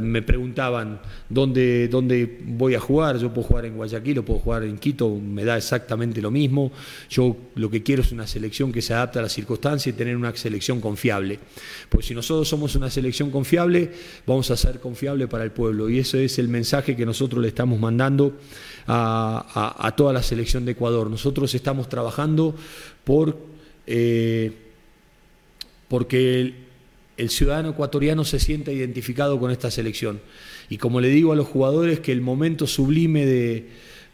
me 0.00 0.22
preguntaban 0.22 1.00
¿dónde, 1.28 1.88
dónde 1.88 2.40
voy 2.44 2.74
a 2.74 2.80
jugar, 2.80 3.18
yo 3.18 3.32
puedo 3.32 3.46
jugar 3.46 3.66
en 3.66 3.76
Guayaquil 3.76 4.18
o 4.20 4.24
puedo 4.24 4.40
jugar 4.40 4.64
en 4.64 4.78
Quito, 4.78 5.14
me 5.14 5.44
da 5.44 5.56
exactamente 5.56 6.22
lo 6.22 6.30
mismo. 6.30 6.72
Yo 7.10 7.36
lo 7.54 7.70
que 7.70 7.82
quiero 7.82 8.02
es 8.02 8.12
una 8.12 8.26
selección 8.26 8.72
que 8.72 8.82
se 8.82 8.94
adapte 8.94 9.18
a 9.18 9.22
las 9.22 9.32
circunstancias 9.32 9.94
y 9.94 9.96
tener 9.96 10.16
una 10.16 10.34
selección 10.36 10.80
confiable. 10.80 11.38
Pues 11.88 12.06
si 12.06 12.14
nosotros 12.14 12.48
somos 12.48 12.74
una 12.74 12.90
selección 12.90 13.30
confiable, 13.30 13.90
vamos 14.26 14.50
a 14.50 14.56
ser 14.56 14.80
confiable 14.80 15.28
para 15.28 15.44
el 15.44 15.50
pueblo. 15.50 15.88
Y 15.88 15.98
ese 15.98 16.24
es 16.24 16.38
el 16.38 16.48
mensaje 16.48 16.96
que 16.96 17.04
nosotros 17.04 17.42
le 17.42 17.48
estamos 17.48 17.78
mandando 17.78 18.38
a, 18.86 19.92
toda 19.96 20.12
la 20.12 20.22
selección 20.22 20.64
de 20.64 20.72
Ecuador. 20.72 21.10
Nosotros 21.10 21.54
estamos 21.54 21.88
trabajando 21.88 22.54
por... 23.04 23.36
Eh, 23.86 24.67
porque 25.88 26.54
el, 27.16 27.30
ciudadano 27.30 27.70
ecuatoriano 27.70 28.24
se 28.24 28.38
sienta 28.38 28.70
identificado 28.70 29.40
con 29.40 29.50
esta 29.50 29.70
selección. 29.70 30.20
Y 30.68 30.76
como 30.76 31.00
le 31.00 31.08
digo 31.08 31.32
a 31.32 31.36
los 31.36 31.48
jugadores, 31.48 32.00
que 32.00 32.12
el 32.12 32.20
momento 32.20 32.66
sublime 32.66 33.26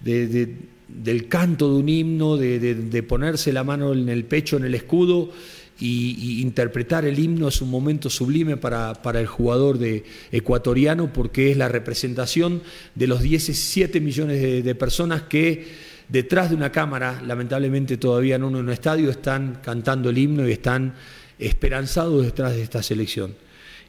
del 0.02 1.28
canto 1.28 1.68
de 1.70 1.76
un 1.76 1.88
himno, 1.88 2.36
de, 2.36 3.04
ponerse 3.06 3.52
la 3.52 3.64
mano 3.64 3.92
en 3.92 4.08
el 4.08 4.24
pecho, 4.24 4.56
en 4.56 4.64
el 4.64 4.74
escudo, 4.74 5.32
y, 5.80 6.40
interpretar 6.40 7.04
el 7.04 7.18
himno 7.18 7.48
es 7.48 7.60
un 7.60 7.70
momento 7.70 8.08
sublime 8.08 8.56
para, 8.56 8.96
el 9.14 9.26
jugador 9.26 9.78
de, 9.78 10.04
ecuatoriano 10.30 11.12
porque 11.12 11.50
es 11.50 11.56
la 11.56 11.68
representación 11.68 12.62
de 12.94 13.06
los 13.06 13.22
17 13.22 14.00
millones 14.00 14.64
de, 14.64 14.74
personas 14.74 15.22
que 15.22 15.94
detrás 16.08 16.50
de 16.50 16.56
una 16.56 16.70
cámara, 16.70 17.22
lamentablemente 17.26 17.96
todavía 17.96 18.38
no 18.38 18.48
en 18.48 18.56
un 18.56 18.70
estadio, 18.70 19.10
están 19.10 19.58
cantando 19.62 20.10
el 20.10 20.18
himno 20.18 20.48
y 20.48 20.52
están 20.52 20.94
esperanzados 21.38 22.24
detrás 22.24 22.54
de 22.54 22.62
esta 22.62 22.82
selección. 22.82 23.34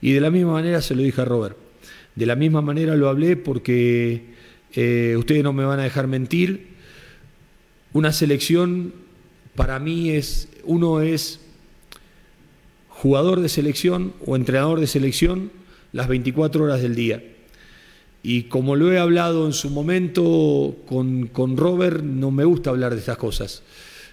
Y 0.01 0.11
de 0.13 0.21
la 0.21 0.31
misma 0.31 0.53
manera 0.53 0.81
se 0.81 0.95
lo 0.95 1.01
dije 1.01 1.21
a 1.21 1.25
Robert. 1.25 1.57
De 2.15 2.25
la 2.25 2.35
misma 2.35 2.61
manera 2.61 2.95
lo 2.95 3.09
hablé 3.09 3.35
porque 3.37 4.25
eh, 4.73 5.15
ustedes 5.17 5.43
no 5.43 5.53
me 5.53 5.65
van 5.65 5.79
a 5.79 5.83
dejar 5.83 6.07
mentir. 6.07 6.67
Una 7.93 8.11
selección 8.11 8.93
para 9.55 9.79
mí 9.79 10.11
es, 10.11 10.49
uno 10.63 11.01
es 11.01 11.39
jugador 12.89 13.41
de 13.41 13.49
selección 13.49 14.13
o 14.25 14.35
entrenador 14.35 14.79
de 14.79 14.87
selección 14.87 15.51
las 15.91 16.07
24 16.07 16.63
horas 16.63 16.81
del 16.81 16.95
día. 16.95 17.23
Y 18.23 18.43
como 18.43 18.75
lo 18.75 18.91
he 18.91 18.97
hablado 18.97 19.45
en 19.45 19.53
su 19.53 19.69
momento 19.69 20.77
con, 20.87 21.27
con 21.27 21.57
Robert, 21.57 22.03
no 22.03 22.31
me 22.31 22.43
gusta 22.43 22.71
hablar 22.71 22.93
de 22.93 22.99
estas 22.99 23.17
cosas. 23.17 23.61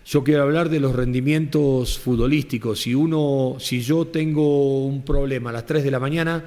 Yo 0.05 0.25
quiero 0.25 0.43
hablar 0.43 0.69
de 0.69 0.81
los 0.81 0.95
rendimientos 0.97 1.99
futbolísticos. 1.99 2.81
Si 2.81 2.95
uno, 2.95 3.57
si 3.61 3.83
yo 3.83 4.07
tengo 4.07 4.85
un 4.85 5.05
problema 5.05 5.51
a 5.51 5.53
las 5.53 5.67
3 5.67 5.85
de 5.85 5.91
la 5.91 6.01
mañana, 6.01 6.45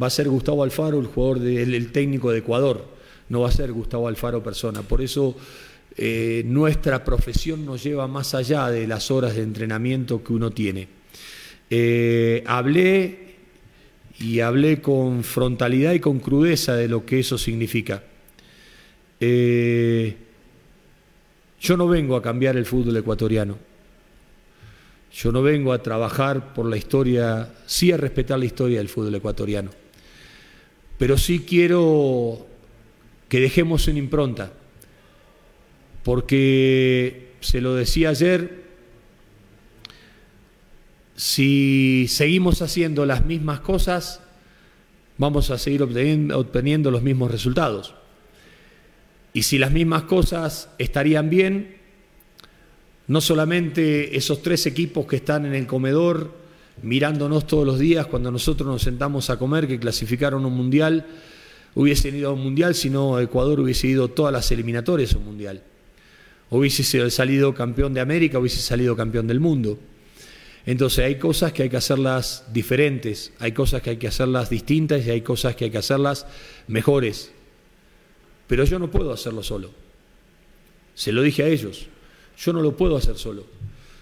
va 0.00 0.06
a 0.06 0.10
ser 0.10 0.28
Gustavo 0.28 0.62
Alfaro, 0.62 0.98
el 0.98 1.06
jugador 1.06 1.40
del 1.40 1.92
técnico 1.92 2.30
de 2.30 2.38
Ecuador. 2.38 2.86
No 3.28 3.40
va 3.40 3.48
a 3.48 3.52
ser 3.52 3.72
Gustavo 3.72 4.08
Alfaro 4.08 4.42
persona. 4.42 4.82
Por 4.82 5.02
eso 5.02 5.36
eh, 5.96 6.42
nuestra 6.46 7.04
profesión 7.04 7.66
nos 7.66 7.82
lleva 7.82 8.06
más 8.06 8.34
allá 8.34 8.70
de 8.70 8.86
las 8.86 9.10
horas 9.10 9.36
de 9.36 9.42
entrenamiento 9.42 10.22
que 10.24 10.32
uno 10.32 10.50
tiene. 10.50 10.88
Eh, 11.68 12.44
hablé 12.46 13.34
y 14.18 14.40
hablé 14.40 14.80
con 14.80 15.22
frontalidad 15.22 15.92
y 15.92 16.00
con 16.00 16.20
crudeza 16.20 16.76
de 16.76 16.88
lo 16.88 17.04
que 17.04 17.20
eso 17.20 17.36
significa. 17.36 18.02
Eh, 19.20 20.16
yo 21.66 21.76
no 21.76 21.88
vengo 21.88 22.14
a 22.14 22.22
cambiar 22.22 22.56
el 22.56 22.64
fútbol 22.64 22.96
ecuatoriano. 22.96 23.58
Yo 25.12 25.32
no 25.32 25.42
vengo 25.42 25.72
a 25.72 25.82
trabajar 25.82 26.54
por 26.54 26.66
la 26.66 26.76
historia, 26.76 27.54
sí 27.66 27.90
a 27.90 27.96
respetar 27.96 28.38
la 28.38 28.44
historia 28.44 28.78
del 28.78 28.88
fútbol 28.88 29.14
ecuatoriano. 29.14 29.70
Pero 30.96 31.18
sí 31.18 31.40
quiero 31.40 32.46
que 33.28 33.40
dejemos 33.40 33.88
una 33.88 33.98
impronta. 33.98 34.52
Porque, 36.04 37.32
se 37.40 37.60
lo 37.60 37.74
decía 37.74 38.10
ayer, 38.10 38.62
si 41.16 42.06
seguimos 42.08 42.62
haciendo 42.62 43.06
las 43.06 43.24
mismas 43.24 43.58
cosas, 43.60 44.20
vamos 45.18 45.50
a 45.50 45.58
seguir 45.58 45.82
obteniendo, 45.82 46.90
los 46.92 47.02
mismos 47.02 47.32
resultados. 47.32 47.94
Y 49.36 49.42
si 49.42 49.58
las 49.58 49.70
mismas 49.70 50.04
cosas 50.04 50.70
estarían 50.78 51.28
bien, 51.28 51.76
no 53.06 53.20
solamente 53.20 54.16
esos 54.16 54.40
tres 54.40 54.64
equipos 54.64 55.04
que 55.04 55.16
están 55.16 55.44
en 55.44 55.54
el 55.54 55.66
comedor 55.66 56.32
mirándonos 56.80 57.46
todos 57.46 57.66
los 57.66 57.78
días 57.78 58.06
cuando 58.06 58.30
nosotros 58.30 58.66
nos 58.66 58.80
sentamos 58.80 59.28
a 59.28 59.38
comer, 59.38 59.68
que 59.68 59.78
clasificaron 59.78 60.46
un 60.46 60.54
mundial, 60.54 61.04
hubiesen 61.74 62.16
ido 62.16 62.30
a 62.30 62.32
un 62.32 62.42
mundial, 62.42 62.74
sino 62.74 63.20
Ecuador 63.20 63.60
hubiese 63.60 63.88
ido 63.88 64.08
todas 64.08 64.32
las 64.32 64.50
eliminatorias 64.52 65.12
a 65.12 65.18
un 65.18 65.26
mundial. 65.26 65.62
Hubiese 66.48 67.10
salido 67.10 67.54
campeón 67.54 67.92
de 67.92 68.00
América, 68.00 68.38
hubiese 68.38 68.62
salido 68.62 68.96
campeón 68.96 69.26
del 69.26 69.40
mundo. 69.40 69.78
Entonces 70.64 71.04
hay 71.04 71.16
cosas 71.16 71.52
que 71.52 71.64
hay 71.64 71.68
que 71.68 71.76
hacerlas 71.76 72.44
diferentes, 72.54 73.34
hay 73.38 73.52
cosas 73.52 73.82
que 73.82 73.90
hay 73.90 73.96
que 73.98 74.08
hacerlas 74.08 74.48
distintas 74.48 75.06
y 75.06 75.10
hay 75.10 75.20
cosas 75.20 75.54
que 75.56 75.66
hay 75.66 75.70
que 75.70 75.76
hacerlas 75.76 76.26
mejores. 76.68 77.35
Pero 78.46 78.64
yo 78.64 78.78
no 78.78 78.90
puedo 78.90 79.12
hacerlo 79.12 79.42
solo. 79.42 79.70
Se 80.94 81.12
lo 81.12 81.22
dije 81.22 81.42
a 81.42 81.48
ellos. 81.48 81.86
Yo 82.38 82.52
no 82.52 82.60
lo 82.60 82.76
puedo 82.76 82.96
hacer 82.96 83.16
solo. 83.16 83.44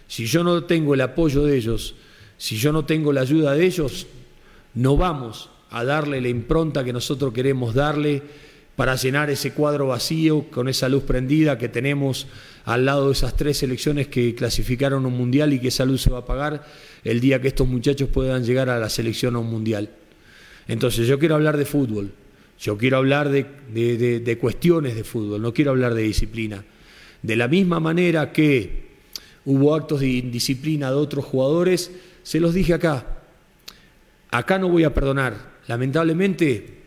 Si 0.06 0.26
yo 0.26 0.44
no 0.44 0.64
tengo 0.64 0.94
el 0.94 1.00
apoyo 1.00 1.44
de 1.44 1.56
ellos, 1.56 1.94
si 2.36 2.56
yo 2.56 2.72
no 2.72 2.84
tengo 2.84 3.12
la 3.12 3.22
ayuda 3.22 3.54
de 3.54 3.64
ellos, 3.64 4.06
no 4.74 4.96
vamos 4.96 5.50
a 5.70 5.84
darle 5.84 6.20
la 6.20 6.28
impronta 6.28 6.84
que 6.84 6.92
nosotros 6.92 7.32
queremos 7.32 7.74
darle 7.74 8.22
para 8.76 8.96
llenar 8.96 9.30
ese 9.30 9.52
cuadro 9.52 9.88
vacío 9.88 10.46
con 10.50 10.68
esa 10.68 10.88
luz 10.88 11.04
prendida 11.04 11.58
que 11.58 11.68
tenemos 11.68 12.26
al 12.64 12.84
lado 12.84 13.06
de 13.06 13.12
esas 13.12 13.36
tres 13.36 13.58
selecciones 13.58 14.08
que 14.08 14.34
clasificaron 14.34 15.06
un 15.06 15.16
mundial 15.16 15.52
y 15.52 15.60
que 15.60 15.68
esa 15.68 15.84
luz 15.84 16.02
se 16.02 16.10
va 16.10 16.18
a 16.18 16.20
apagar 16.22 16.66
el 17.04 17.20
día 17.20 17.40
que 17.40 17.48
estos 17.48 17.68
muchachos 17.68 18.08
puedan 18.08 18.44
llegar 18.44 18.68
a 18.68 18.78
la 18.78 18.88
selección 18.88 19.36
a 19.36 19.38
un 19.38 19.50
mundial. 19.50 19.90
Entonces 20.66 21.06
yo 21.06 21.18
quiero 21.18 21.34
hablar 21.34 21.56
de 21.56 21.66
fútbol, 21.66 22.10
yo 22.58 22.78
quiero 22.78 22.98
hablar 22.98 23.28
de, 23.30 24.38
cuestiones 24.40 24.94
de 24.94 25.04
fútbol, 25.04 25.42
no 25.42 25.52
quiero 25.52 25.72
hablar 25.72 25.94
de 25.94 26.02
disciplina. 26.02 26.64
De 27.22 27.36
la 27.36 27.48
misma 27.48 27.80
manera 27.80 28.32
que 28.32 28.84
hubo 29.44 29.74
actos 29.74 30.00
de 30.00 30.08
indisciplina 30.08 30.90
de 30.90 30.96
otros 30.96 31.24
jugadores, 31.24 31.90
se 32.22 32.40
los 32.40 32.54
dije 32.54 32.74
acá. 32.74 33.18
Acá 34.30 34.58
no 34.58 34.68
voy 34.68 34.84
a 34.84 34.94
perdonar. 34.94 35.54
Lamentablemente 35.66 36.82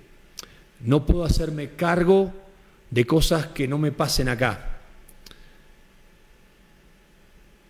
no 0.81 1.05
puedo 1.05 1.23
hacerme 1.23 1.71
cargo 1.71 2.33
de 2.89 3.05
cosas 3.05 3.47
que 3.47 3.67
no 3.67 3.77
me 3.77 3.91
pasen 3.91 4.29
acá. 4.29 4.79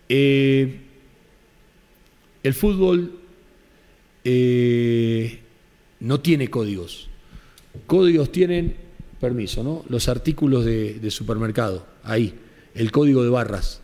Eh, 0.09 0.79
el 2.43 2.53
fútbol 2.53 3.19
eh, 4.23 5.39
no 5.99 6.19
tiene 6.21 6.49
códigos. 6.49 7.06
Códigos 7.85 8.31
tienen, 8.31 8.75
permiso, 9.19 9.63
¿no? 9.63 9.83
Los 9.89 10.07
artículos 10.09 10.65
de, 10.65 11.11
supermercado, 11.11 11.85
ahí, 12.03 12.33
el 12.73 12.91
código 12.91 13.23
de 13.23 13.29
barras, 13.29 13.81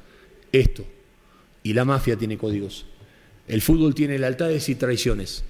esto. 0.51 0.85
Y 1.63 1.73
la 1.73 1.85
mafia 1.85 2.17
tiene 2.17 2.37
códigos. 2.37 2.85
El 3.47 3.61
fútbol 3.61 3.95
tiene 3.95 4.17
lealtades 4.17 4.67
y 4.69 4.75
traiciones. 4.75 5.43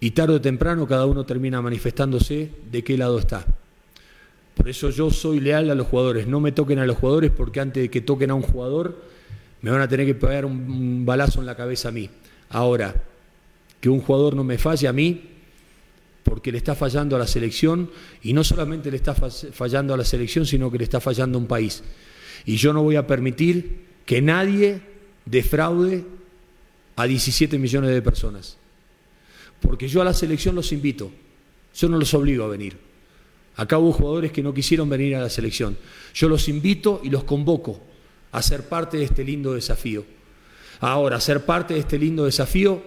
Y 0.00 0.10
tarde 0.10 0.34
o 0.34 0.40
temprano 0.40 0.86
cada 0.86 1.06
uno 1.06 1.24
termina 1.24 1.62
manifestándose 1.62 2.50
de 2.70 2.84
qué 2.84 2.98
lado 2.98 3.18
está. 3.18 3.46
Por 4.54 4.68
eso 4.68 4.90
yo 4.90 5.10
soy 5.10 5.40
leal 5.40 5.70
a 5.70 5.74
los 5.74 5.86
jugadores. 5.86 6.26
No 6.26 6.40
me 6.40 6.52
toquen 6.52 6.78
a 6.78 6.86
los 6.86 6.98
jugadores 6.98 7.30
porque 7.30 7.60
antes 7.60 7.82
de 7.82 7.90
que 7.90 8.00
toquen 8.00 8.30
a 8.30 8.34
un 8.34 8.42
jugador 8.42 9.00
me 9.62 9.70
van 9.70 9.80
a 9.80 9.88
tener 9.88 10.06
que 10.06 10.14
pegar 10.14 10.44
un 10.44 11.04
balazo 11.06 11.40
en 11.40 11.46
la 11.46 11.56
cabeza 11.56 11.88
a 11.88 11.92
mí. 11.92 12.10
Ahora, 12.50 12.94
que 13.80 13.88
un 13.88 14.00
jugador 14.00 14.34
no 14.34 14.44
me 14.44 14.58
falle 14.58 14.88
a 14.88 14.92
mí 14.92 15.35
porque 16.26 16.50
le 16.50 16.58
está 16.58 16.74
fallando 16.74 17.14
a 17.14 17.20
la 17.20 17.26
selección 17.28 17.88
y 18.20 18.32
no 18.32 18.42
solamente 18.42 18.90
le 18.90 18.96
está 18.96 19.14
fallando 19.14 19.94
a 19.94 19.96
la 19.96 20.04
selección, 20.04 20.44
sino 20.44 20.72
que 20.72 20.78
le 20.78 20.82
está 20.82 20.98
fallando 20.98 21.38
a 21.38 21.40
un 21.40 21.46
país. 21.46 21.84
Y 22.44 22.56
yo 22.56 22.72
no 22.72 22.82
voy 22.82 22.96
a 22.96 23.06
permitir 23.06 23.86
que 24.04 24.20
nadie 24.20 24.80
defraude 25.24 26.04
a 26.96 27.06
17 27.06 27.60
millones 27.60 27.90
de 27.90 28.02
personas. 28.02 28.56
Porque 29.60 29.86
yo 29.86 30.02
a 30.02 30.04
la 30.04 30.12
selección 30.12 30.56
los 30.56 30.72
invito, 30.72 31.12
yo 31.76 31.88
no 31.88 31.96
los 31.96 32.12
obligo 32.12 32.42
a 32.42 32.48
venir. 32.48 32.76
Acá 33.54 33.78
hubo 33.78 33.92
jugadores 33.92 34.32
que 34.32 34.42
no 34.42 34.52
quisieron 34.52 34.88
venir 34.88 35.14
a 35.14 35.20
la 35.20 35.30
selección. 35.30 35.78
Yo 36.12 36.28
los 36.28 36.48
invito 36.48 37.00
y 37.04 37.10
los 37.10 37.22
convoco 37.22 37.80
a 38.32 38.42
ser 38.42 38.68
parte 38.68 38.96
de 38.96 39.04
este 39.04 39.22
lindo 39.22 39.54
desafío. 39.54 40.04
Ahora, 40.80 41.20
ser 41.20 41.44
parte 41.44 41.74
de 41.74 41.80
este 41.80 42.00
lindo 42.00 42.24
desafío 42.24 42.82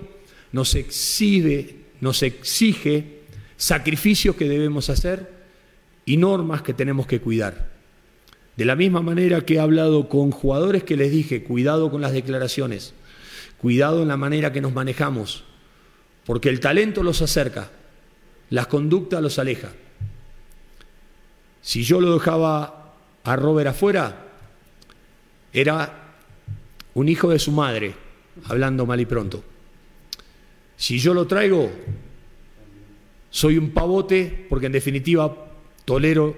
nos 0.52 0.76
exige, 0.76 1.86
nos 2.02 2.22
exige 2.22 3.19
sacrificios 3.60 4.38
que 4.38 4.48
debemos 4.48 4.90
hacer 4.90 5.30
y 6.06 6.16
normas 6.16 6.62
que 6.62 6.74
tenemos 6.74 7.06
que 7.06 7.20
cuidar. 7.20 7.70
De 8.56 8.64
la 8.64 8.76
misma 8.76 9.02
manera 9.02 9.42
que 9.42 9.56
he 9.56 9.60
hablado 9.60 10.08
con 10.08 10.32
jugadores 10.32 10.84
que 10.84 10.96
les 10.96 11.12
dije, 11.12 11.44
cuidado 11.44 11.92
con 11.92 12.00
las 12.00 12.14
declaraciones, 12.14 12.94
cuidado 13.58 14.02
en 14.02 14.08
la 14.08 14.18
manera 14.18 14.54
que 14.54 14.62
nos 14.62 14.74
manejamos, 14.74 15.44
porque 16.26 16.48
el 16.48 16.62
talento 16.62 17.04
los 17.04 17.22
acerca, 17.22 17.70
las 18.50 18.68
conductas 18.68 19.22
los 19.22 19.38
aleja. 19.40 19.70
Si 21.62 21.84
yo 21.84 22.00
lo 22.00 22.14
dejaba 22.14 22.96
a 23.26 23.36
Robert 23.36 23.68
afuera, 23.68 24.26
era 25.52 26.16
un 26.94 27.10
hijo 27.10 27.30
de 27.30 27.40
su 27.40 27.52
madre, 27.52 27.94
hablando 28.46 28.86
mal 28.86 29.02
y 29.02 29.06
pronto. 29.06 29.44
Si 30.78 30.98
yo 30.98 31.14
lo 31.14 31.28
traigo, 31.28 31.70
soy 33.30 33.58
un 33.58 33.72
pavote 33.72 34.46
porque 34.50 34.66
en 34.68 34.72
definitiva 34.72 35.48
tolero 35.86 36.36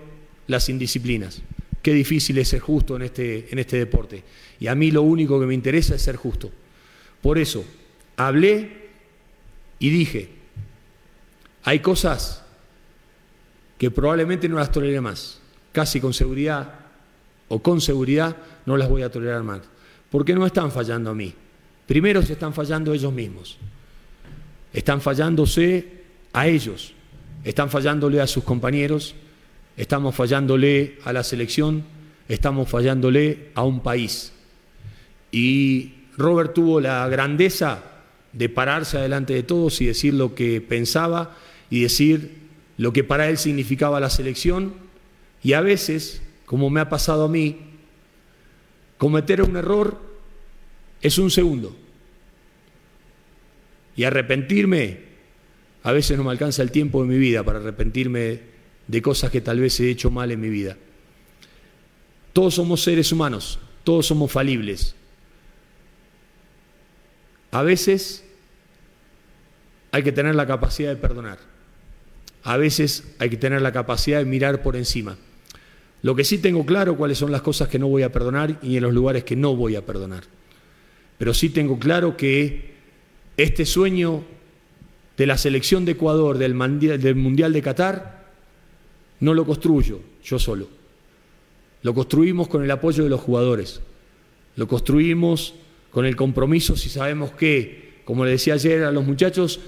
las 0.48 0.70
indisciplinas. 0.70 1.42
Qué 1.82 1.94
difícil 1.94 2.38
es 2.38 2.50
ser 2.50 2.60
justo 2.60 2.96
en 2.96 3.04
este, 3.04 3.52
en 3.52 3.60
este 3.60 3.78
deporte. 3.78 4.24
Y 4.60 4.68
a 4.68 4.76
mí 4.76 4.92
lo 4.92 5.02
único 5.02 5.40
que 5.40 5.46
me 5.46 5.54
interesa 5.54 5.96
es 5.96 6.02
ser 6.02 6.16
justo. 6.16 6.52
Por 7.22 7.38
eso, 7.38 7.64
hablé 8.18 8.90
y 9.80 9.90
dije, 9.90 10.30
hay 11.64 11.80
cosas 11.80 12.44
que 13.78 13.90
probablemente 13.90 14.48
no 14.48 14.58
las 14.58 14.72
toleré 14.72 15.02
más. 15.02 15.40
Casi 15.72 16.00
con 16.00 16.14
seguridad 16.14 16.76
o 17.48 17.64
con 17.64 17.82
seguridad 17.82 18.38
no 18.66 18.78
las 18.78 18.90
voy 18.90 19.02
a 19.02 19.10
tolerar 19.10 19.44
más. 19.44 19.62
Porque 20.12 20.36
no 20.36 20.46
están 20.46 20.72
fallando 20.72 21.10
a 21.10 21.16
mí. 21.16 21.34
Primero 21.88 22.22
se 22.22 22.34
están 22.34 22.54
fallando 22.54 22.94
ellos 22.94 23.12
mismos. 23.12 23.58
Están 24.72 25.02
fallándose 25.02 26.01
a 26.34 26.48
ellos. 26.48 26.94
Están 27.44 27.70
fallándole 27.70 28.22
a 28.22 28.28
sus 28.28 28.44
compañeros. 28.44 29.16
Estamos 29.78 30.16
fallándole 30.16 30.98
a 31.04 31.14
la 31.14 31.24
selección. 31.24 31.84
Estamos 32.28 32.70
fallándole 32.70 33.50
a 33.56 33.64
un 33.64 33.82
país. 33.82 34.32
Y 35.32 35.94
Robert 36.18 36.54
tuvo 36.54 36.80
la 36.80 37.08
grandeza 37.08 37.84
de 38.34 38.50
pararse 38.50 38.98
adelante 38.98 39.34
de 39.34 39.44
todos 39.44 39.82
y 39.82 39.86
decir 39.86 40.14
lo 40.14 40.36
que 40.36 40.62
pensaba 40.62 41.36
y 41.70 41.82
decir 41.82 42.40
lo 42.78 42.94
que 42.94 43.04
para 43.04 43.30
él 43.30 43.38
significaba 43.38 44.00
la 44.00 44.10
selección. 44.10 44.74
Y 45.44 45.54
a 45.54 45.62
veces, 45.62 46.22
como 46.46 46.70
me 46.70 46.80
ha 46.80 46.90
pasado 46.90 47.26
a 47.26 47.30
mí, 47.30 47.58
cometer 48.98 49.42
un 49.42 49.58
error 49.58 50.00
es 51.02 51.18
un 51.18 51.32
segundo. 51.32 51.76
Y 53.96 54.04
arrepentirme, 54.04 55.11
a 55.84 55.92
veces 55.92 56.18
no 56.18 56.24
me 56.24 56.32
alcanza 56.32 56.62
el 56.62 56.72
tiempo 56.72 57.02
de 57.02 57.10
mi 57.10 57.18
vida 57.18 57.44
para 57.44 57.60
arrepentirme 57.60 58.40
de 58.88 59.02
cosas 59.02 59.32
que 59.32 59.42
tal 59.42 59.60
vez 59.60 59.80
he 59.80 59.90
hecho 59.90 60.12
mal 60.12 60.32
en 60.32 60.40
mi 60.40 60.50
vida. 60.50 60.78
Todos 62.34 62.56
somos 62.56 62.84
seres 62.84 63.12
humanos, 63.12 63.60
todos 63.84 64.06
somos 64.06 64.32
falibles. 64.32 64.96
A 67.52 67.64
veces 67.64 68.24
hay 69.92 70.04
que 70.04 70.12
tener 70.12 70.36
la 70.36 70.48
capacidad 70.48 70.90
de 70.90 70.96
perdonar. 70.96 71.40
A 72.44 72.58
veces 72.58 73.04
hay 73.20 73.30
que 73.30 73.38
tener 73.38 73.62
la 73.62 73.72
capacidad 73.72 74.20
de 74.20 74.26
mirar 74.26 74.64
por 74.64 74.76
encima. 74.76 75.18
Lo 76.02 76.16
que 76.16 76.24
sí 76.24 76.38
tengo 76.38 76.66
claro 76.66 76.98
cuáles 76.98 77.18
son 77.18 77.32
las 77.32 77.42
cosas 77.42 77.68
que 77.68 77.78
no 77.78 77.88
voy 77.88 78.04
a 78.04 78.12
perdonar 78.12 78.58
y 78.64 78.78
en 78.78 78.84
los 78.84 78.94
lugares 78.94 79.24
que 79.24 79.36
no 79.36 79.56
voy 79.56 79.76
a 79.76 79.86
perdonar. 79.86 80.24
Pero 81.18 81.34
sí 81.34 81.50
tengo 81.50 81.78
claro 81.78 82.18
que 82.18 82.72
este 83.38 83.66
sueño 83.66 84.24
de 85.18 85.26
la 85.26 85.38
selección 85.38 85.86
de 85.86 85.94
Ecuador 85.94 86.38
del 86.38 86.56
Mundial 86.56 87.54
de 87.54 87.62
Qatar 87.62 88.22
no 89.20 89.34
lo 89.34 89.46
construyo 89.46 90.02
yo 90.24 90.40
solo. 90.40 90.68
Lo 91.84 91.94
construimos 91.94 92.48
con 92.48 92.64
el 92.64 92.72
apoyo 92.72 93.04
de 93.04 93.10
los 93.10 93.22
jugadores. 93.22 93.82
Lo 94.56 94.68
construimos 94.68 95.56
con 95.92 96.06
el 96.06 96.16
compromiso 96.16 96.76
si 96.76 96.90
sabemos 96.90 97.32
que, 97.32 98.02
como 98.06 98.26
le 98.26 98.32
decía 98.32 98.54
ayer 98.56 98.84
a 98.84 98.92
los 98.92 99.06
muchachos, 99.06 99.60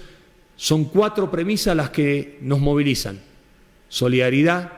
son 0.56 0.86
cuatro 0.86 1.32
premisas 1.32 1.75
las 1.75 1.89
que 1.89 2.38
nos 2.41 2.60
movilizan. 2.60 3.19
Solidaridad, 3.89 4.71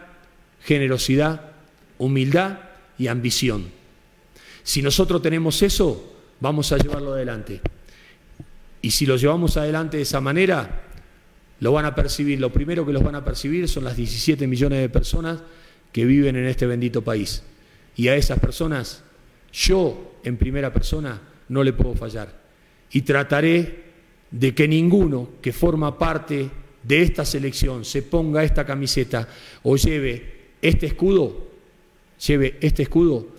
generosidad, 0.62 1.52
humildad 1.98 2.60
y 2.98 3.08
ambición. 3.08 3.66
Si 4.64 4.82
nosotros 4.82 5.22
tenemos 5.22 5.62
eso, 5.62 6.16
vamos 6.40 6.72
a 6.72 6.78
llevarlo 6.78 7.14
adelante. 7.14 7.62
Y 8.86 8.92
si 8.92 9.08
lo 9.08 9.16
llevamos 9.16 9.58
adelante 9.58 9.98
de 9.98 10.04
esa 10.04 10.22
manera, 10.22 10.84
lo 11.60 11.72
van 11.72 11.86
a 11.86 11.96
percibir. 11.96 12.40
Lo 12.40 12.54
primero 12.54 12.86
que 12.86 12.94
los 12.94 13.04
van 13.04 13.16
a 13.16 13.26
percibir 13.26 13.68
son 13.68 13.84
las 13.84 13.98
17 13.98 14.46
millones 14.46 14.80
de 14.80 14.90
personas 14.90 15.42
que 15.92 16.06
viven 16.06 16.36
en 16.36 16.46
este 16.46 16.68
bendito 16.68 17.02
país. 17.02 17.42
Y 17.96 18.10
a 18.10 18.16
esas 18.16 18.38
personas, 18.38 19.04
yo 19.52 20.20
en 20.24 20.38
primera 20.38 20.72
persona, 20.72 21.20
no 21.50 21.64
le 21.64 21.74
puedo 21.74 21.96
fallar. 21.96 22.40
Y 22.92 23.02
trataré 23.02 23.86
de 24.30 24.54
que 24.54 24.68
ninguno 24.68 25.30
que 25.42 25.52
forma 25.52 25.98
parte 25.98 26.48
de 26.84 27.02
esta 27.02 27.26
selección 27.26 27.86
se 27.86 28.04
ponga 28.04 28.44
esta 28.44 28.68
camiseta 28.68 29.28
o 29.64 29.78
lleve 29.78 30.52
este 30.62 30.86
escudo, 30.86 31.48
lleve 32.24 32.60
este 32.62 32.84
escudo, 32.84 33.30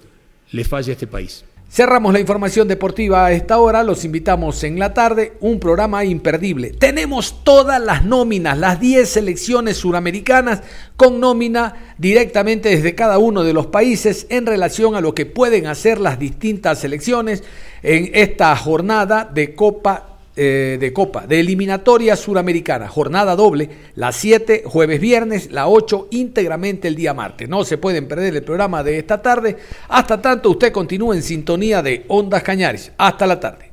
le 0.50 0.64
falle 0.64 0.90
a 0.90 0.94
este 0.94 1.06
país. 1.06 1.44
Cerramos 1.76 2.14
la 2.14 2.20
información 2.20 2.68
deportiva 2.68 3.26
a 3.26 3.32
esta 3.32 3.58
hora, 3.58 3.82
los 3.82 4.06
invitamos 4.06 4.64
en 4.64 4.78
la 4.78 4.94
tarde, 4.94 5.34
un 5.40 5.60
programa 5.60 6.06
imperdible. 6.06 6.70
Tenemos 6.70 7.44
todas 7.44 7.78
las 7.82 8.02
nóminas, 8.02 8.56
las 8.56 8.80
10 8.80 9.06
selecciones 9.06 9.76
suramericanas 9.76 10.62
con 10.96 11.20
nómina 11.20 11.94
directamente 11.98 12.70
desde 12.70 12.94
cada 12.94 13.18
uno 13.18 13.44
de 13.44 13.52
los 13.52 13.66
países 13.66 14.26
en 14.30 14.46
relación 14.46 14.94
a 14.94 15.02
lo 15.02 15.14
que 15.14 15.26
pueden 15.26 15.66
hacer 15.66 16.00
las 16.00 16.18
distintas 16.18 16.78
selecciones 16.78 17.44
en 17.82 18.10
esta 18.14 18.56
jornada 18.56 19.30
de 19.30 19.54
Copa 19.54 20.15
eh, 20.36 20.76
de 20.78 20.92
Copa, 20.92 21.26
de 21.26 21.40
eliminatoria 21.40 22.14
suramericana, 22.14 22.88
jornada 22.88 23.34
doble, 23.34 23.70
las 23.94 24.16
7 24.16 24.64
jueves 24.66 25.00
viernes, 25.00 25.50
la 25.50 25.66
8 25.66 26.08
íntegramente 26.10 26.88
el 26.88 26.94
día 26.94 27.14
martes. 27.14 27.48
No 27.48 27.64
se 27.64 27.78
pueden 27.78 28.06
perder 28.06 28.36
el 28.36 28.42
programa 28.42 28.82
de 28.82 28.98
esta 28.98 29.22
tarde. 29.22 29.56
Hasta 29.88 30.20
tanto 30.20 30.50
usted 30.50 30.72
continúe 30.72 31.14
en 31.14 31.22
sintonía 31.22 31.82
de 31.82 32.04
Ondas 32.08 32.42
Cañares. 32.42 32.92
Hasta 32.98 33.26
la 33.26 33.40
tarde. 33.40 33.65